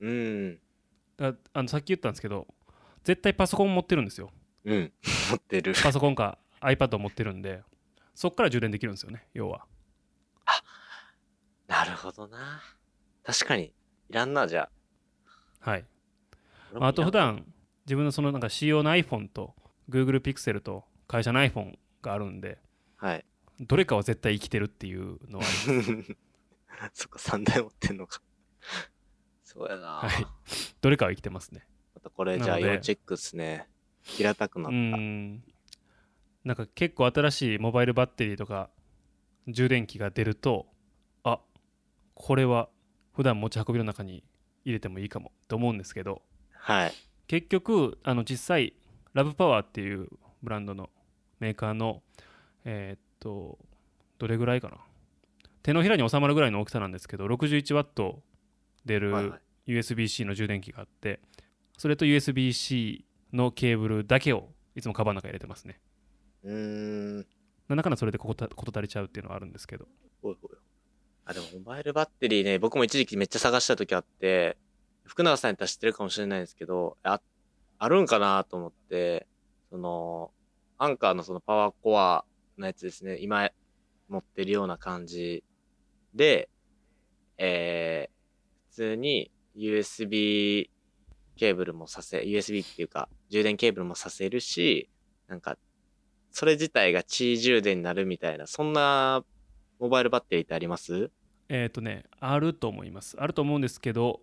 [0.00, 0.58] うん。
[1.16, 2.46] だあのさっき言ったんですけど
[3.04, 4.30] 絶対パソコン持ってるんですよ
[4.64, 4.92] うん。
[5.30, 5.74] 持ってる。
[5.82, 7.62] パソコンか iPad を持ってるんで
[8.14, 9.64] そっから充電できるんですよね要は
[11.68, 12.62] なるほどな。
[13.22, 13.64] 確かに。
[13.64, 13.72] い
[14.12, 14.70] らんな、じゃ
[15.62, 15.70] あ。
[15.70, 15.84] はい
[16.70, 17.44] 俺もあと普段
[17.84, 19.54] 自分のそのなんか仕様の iPhone と
[19.90, 22.58] Google Pixel と会社の iPhone があるんで
[22.96, 23.24] はい。
[23.60, 26.16] どれかは絶対生きてるっていうのはあります
[26.94, 28.22] そっか、3台持ってんのか。
[29.48, 29.86] そうやな。
[29.88, 30.26] はい
[30.82, 33.66] どれかは生きてますねまたこれじゃあ要チェックっすね。
[34.02, 34.76] 平たくなうった。
[34.98, 35.42] ん
[36.44, 38.68] なんか結構新しいモバイルバッテリーとか
[39.46, 40.66] 充電器が出ると
[41.24, 41.40] あ
[42.14, 42.68] これは
[43.14, 44.22] 普段持ち運びの中に
[44.64, 46.22] 入れてもいいかもと思うんですけど
[46.52, 46.92] はい。
[47.26, 48.74] 結局あの実際
[49.14, 50.08] ラブパワーっていう
[50.42, 50.90] ブランドの
[51.40, 52.02] メーカーの
[52.64, 53.58] えーっと
[54.18, 54.76] どれぐらいかな
[55.62, 58.16] 手のひらに収まるぐらいの大きさなんですけど 61W
[58.84, 59.72] 出はいるはい。
[59.72, 61.20] USB-C の充電器があって
[61.76, 65.80] それと USB-C のケーブルだけをいつもカバンの中に入れてますね。
[66.44, 67.26] うーん。
[67.68, 69.86] なんだかんだそれでこことこと足りちゃうっていうのはあるんですけど。
[70.22, 70.50] ほいほい。
[71.24, 74.56] あ、でもモバイルバッテリーね、僕も一時期めっちゃ探した時あって、
[75.04, 77.20] 福永さんやったら知ってるかもしれないんですけど、あ、
[77.78, 79.26] あるんかなと思って、
[79.70, 80.30] その、
[80.78, 82.24] アンカーのそのパワーコア
[82.56, 83.50] のやつですね、今
[84.08, 85.44] 持ってるような感じ
[86.14, 86.48] で、
[87.36, 88.17] えー、普
[88.78, 90.70] 通に USB
[91.36, 94.88] ケーブルもさせ、USB っていうか、充電ケーブルもさせるし、
[95.26, 95.56] なんか、
[96.30, 99.24] それ自体が地位充電になるみたいな、そんな
[99.80, 101.10] モバイルバッテリーってあります？
[101.48, 103.16] えっ、とねあると思います。
[103.20, 104.20] あると思うんですけど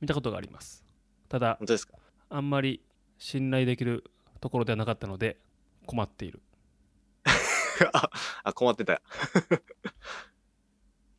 [0.00, 0.84] 見たことがあります。
[1.28, 1.98] ただ本当ですか？
[2.28, 2.80] あんまり
[3.18, 4.04] 信頼できる
[4.40, 5.38] ところではなかったので
[5.86, 6.40] 困っている。
[7.92, 8.10] あ、
[8.44, 8.94] あ困ってた。
[9.00, 9.00] っ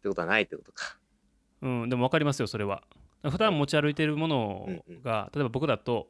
[0.02, 0.98] てことはないってことか。
[1.62, 2.84] うんでも分かりますよそれは
[3.24, 4.68] 普段持ち歩いているもの
[5.04, 6.08] が例えば僕だと、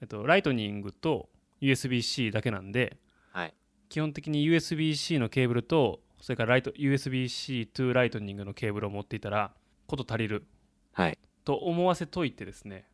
[0.00, 1.28] えっと、ライトニングと
[1.62, 2.96] USB-C だけなんで
[3.32, 3.54] はい。
[3.88, 9.52] 基本的に USB-C のケーブルとそれからライト USB-C to ライトニングのケーブルを持っていたら
[9.86, 10.46] こと足りる
[10.92, 11.18] はい。
[11.44, 12.86] と思わせといてですね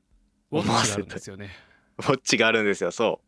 [0.52, 1.50] ウォッチがあるんですよね
[1.98, 3.20] ウォッチがあるんですよ、そ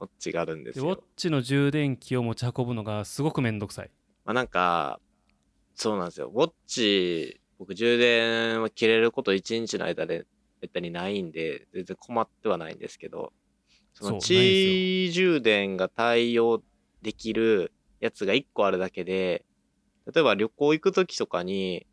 [0.00, 0.04] う。
[0.04, 1.04] ウォッチがあるんですでウォッよ。
[1.16, 3.90] チの充電器を持ち運ぶのがすごくめんどくさい
[4.24, 5.00] まあなんか、
[5.74, 6.28] そうなんですよ。
[6.34, 10.26] ウォッチ、僕充電は切れること1日の間で
[10.60, 13.32] めったにないんで、全然困ってはないんですけど、
[13.94, 16.60] その地充電が対応
[17.02, 19.44] できるやつが1個あるだけで、
[20.12, 21.86] 例えば旅行行くときとかに、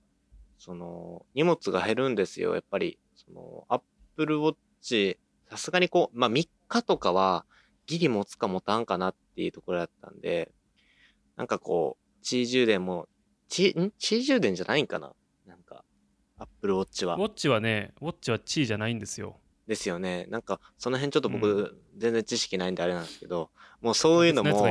[0.58, 2.98] その、荷物が減るんですよ、やっぱり。
[3.16, 5.20] その、Apple Watch、
[5.52, 7.46] さすがにこう、まあ3日とかは、
[7.86, 10.52] ギリ持つか持たんかなっていうところだったんで、
[11.36, 13.08] なんかこう、地充電も、
[13.48, 13.92] 地、ん？
[14.00, 15.14] 地充電じゃないんかな？
[16.40, 17.26] Apple Watch はウォ。
[17.26, 19.38] ッチはねウォッチはチーじゃないんですよ
[19.70, 20.26] ですよね。
[20.30, 24.68] なんか、その辺ちょっと僕、う全然知識ないんであれなんですけど、もうそういうのも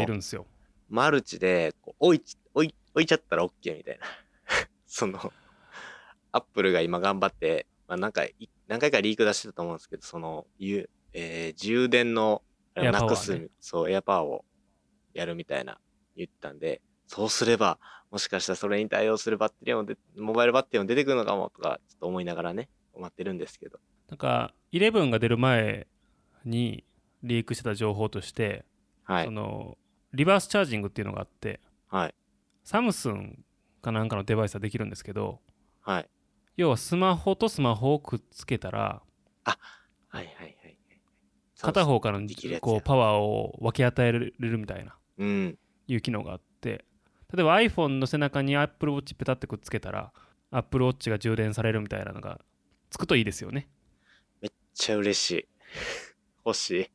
[0.89, 4.07] マルチで置いち置い置いちゃったら OK みたいな。
[4.87, 5.33] その、
[6.33, 8.35] アップルが今頑張って、まあ、なんかい
[8.67, 12.43] 何回かリーク出してたと思うんですけど、その、ゆええー充電の
[12.75, 14.45] なくす、そう、エアパワーを
[15.15, 15.81] やるみたいな
[16.17, 17.79] 言ったんで、そうすれば、
[18.11, 23.79] もしかしたらそれに対応するバッテリーもで、モバイルバッテリーも出てくるのかもとか、ちょっと思いながらね、待ってるんですけど。
[24.09, 25.87] なんか11が出る前
[26.45, 26.85] に
[27.23, 28.65] リークしてた情報として、
[29.05, 29.25] はい。
[29.27, 29.77] その
[30.13, 32.15] リバースチャージングっていうのがあってはい。
[32.65, 33.45] サムスン
[33.83, 35.41] かなんかのデバイスはできるんですけど
[35.83, 36.09] はい。
[36.57, 39.03] 要はスマホとスマホをくっつけたら
[39.45, 39.57] はい
[40.09, 40.79] はいはいはい。
[41.61, 42.29] 片方からの
[42.61, 45.59] こうパワーを分け与えれるみたいなうん。
[45.87, 46.48] いう機能があって
[47.35, 50.13] 例えば iPhone の背中に Apple Watch ペタってくっつけたら
[50.51, 52.41] Apple Watch が充電されるみたいなのが
[52.91, 53.69] つくといいですよね。
[54.41, 55.49] めっちゃ嬉しい。
[56.45, 56.91] 欲しい。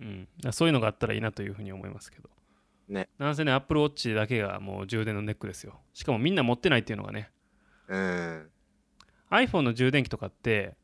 [0.00, 2.28] うん、そういうのがあったらいいなというふうに思いますけど。
[2.88, 3.08] ね。
[3.18, 5.80] なんせね、Apple Watch だけがもう充電のネックですよ。
[5.94, 7.30] しかもみんな持ってないっていうのがね、
[7.88, 8.50] うん。
[9.30, 10.76] iPhone の充電器とかって、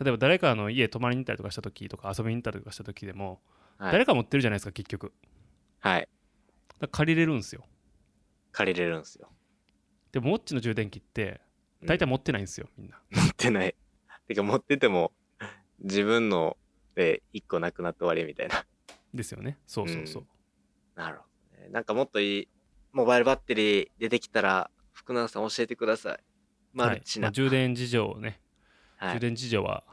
[0.00, 3.40] 例えば誰かの家泊まりに行ったりとかした時とか遊びに行ったりとかした時でも、
[3.78, 3.92] はい。
[3.92, 5.12] 誰か持ってるじゃないですか、結局。
[5.80, 6.08] はい。
[6.92, 7.64] 借りれるんですよ。
[8.52, 9.28] 借りれるんですよ。
[10.12, 11.40] でも、ウォッチの充電器って、
[11.84, 13.00] 大体持ってないんですよ、みんな。
[13.10, 13.74] 持ってない。
[14.28, 15.12] てか持ってても、
[15.80, 16.56] 自分の
[16.94, 18.64] で一個なくなって終わりみたいな。
[19.14, 19.58] ですよね。
[19.66, 20.26] そうそうそう。
[20.94, 21.24] なるほ
[21.56, 21.68] どね。
[21.70, 22.48] なんかもっといい、
[22.92, 26.20] モバイルバッテリー出てきたら、福永さん教えてください。
[26.72, 27.32] マはいまあルチな。
[27.32, 28.40] 充電事情をね、
[28.96, 29.14] はい。
[29.14, 29.84] 充電事情は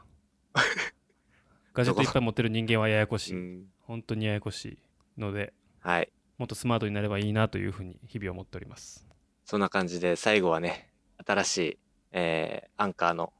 [1.74, 3.66] ガジェットいっぱい持ってる人間はややこしい、うん。
[3.80, 4.78] 本当にややこしい
[5.20, 6.12] のではい。
[6.38, 9.06] もっとスマートになればいいなというふうに日々思っております。
[9.44, 10.92] そんな感じで、最後はね、
[11.26, 11.78] 新しい、
[12.12, 13.32] えー、アンカーの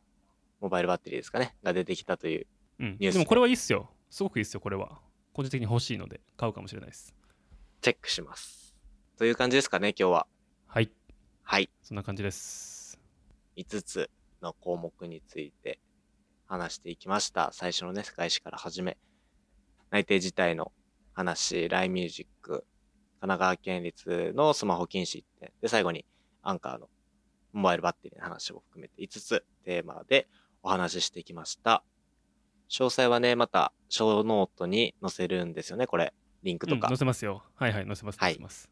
[0.60, 2.46] モバイルバッテリーですかね、が出てきたという、
[2.80, 3.20] うん、ニュースで。
[3.20, 3.88] もこれはいいっすよ。
[4.10, 5.00] すごくいいっすよこれは。
[5.32, 7.14] 個人的に欲しいので買うかもしれないです。
[7.82, 8.74] チェックします。
[9.16, 10.26] という感じですかね、今日は。
[10.66, 10.90] はい。
[11.42, 11.70] はい。
[11.82, 12.98] そんな感じです。
[13.56, 14.10] 5つ
[14.42, 15.78] の項目について
[16.46, 17.50] 話していきました。
[17.52, 18.98] 最初のね、世界史から始め、
[19.90, 20.72] 内定辞退の
[21.12, 22.64] 話、 LINE MUSIC、
[23.20, 26.04] 神奈川県立のスマホ禁止って、で、最後に
[26.42, 26.88] Anker の
[27.52, 30.28] モバイルバッテリーの話を含めて5つテーマで
[30.62, 31.82] お話ししてきました。
[32.68, 36.12] 詳細はね、また、ショーノートに載せるんですよね、これ。
[36.42, 36.88] リンクうんとか。
[36.88, 38.70] 載せますよはいはい載せますはい載せます、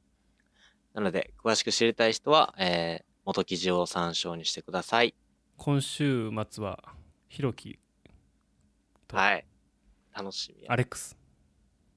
[0.94, 5.14] なので、詳しく知りたい人は、えー、元記事を参照にしてください。
[5.57, 6.94] 今週末は
[7.28, 7.78] ひろき
[9.09, 9.47] とはい。
[10.14, 10.72] 楽しみや。
[10.72, 11.16] アレックス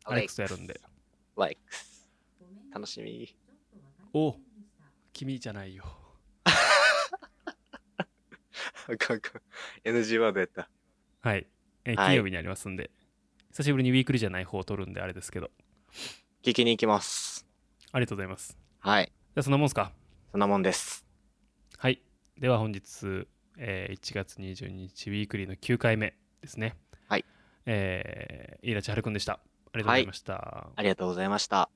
[0.05, 0.79] アレックスとやるんで
[1.35, 1.88] ワイクス。
[2.71, 3.35] 楽しみ。
[4.13, 4.35] お
[5.13, 5.83] 君じゃないよ。
[6.45, 6.51] あ
[8.97, 9.41] かんあかん。
[9.83, 10.69] NG ワードやった。
[11.21, 11.47] はい、
[11.85, 12.07] えーはい。
[12.07, 12.89] 金曜日にありますんで、
[13.51, 15.51] 久しぶりにウィークリーじゃない方を取るんであれですけど。
[16.43, 17.45] 聞きに行きます。
[17.91, 18.57] ありがとうございます。
[18.79, 19.05] はい。
[19.05, 19.91] じゃあそんなもんすか？
[20.31, 21.05] そんなもんです。
[21.77, 22.01] はい。
[22.37, 26.77] では本日、えー1月22日ウィークリーの9回目ですね。
[27.07, 27.25] はい。
[27.65, 29.39] えー、飯田千春くんでした。
[29.71, 31.69] ありがとうございました、ありがとうございました。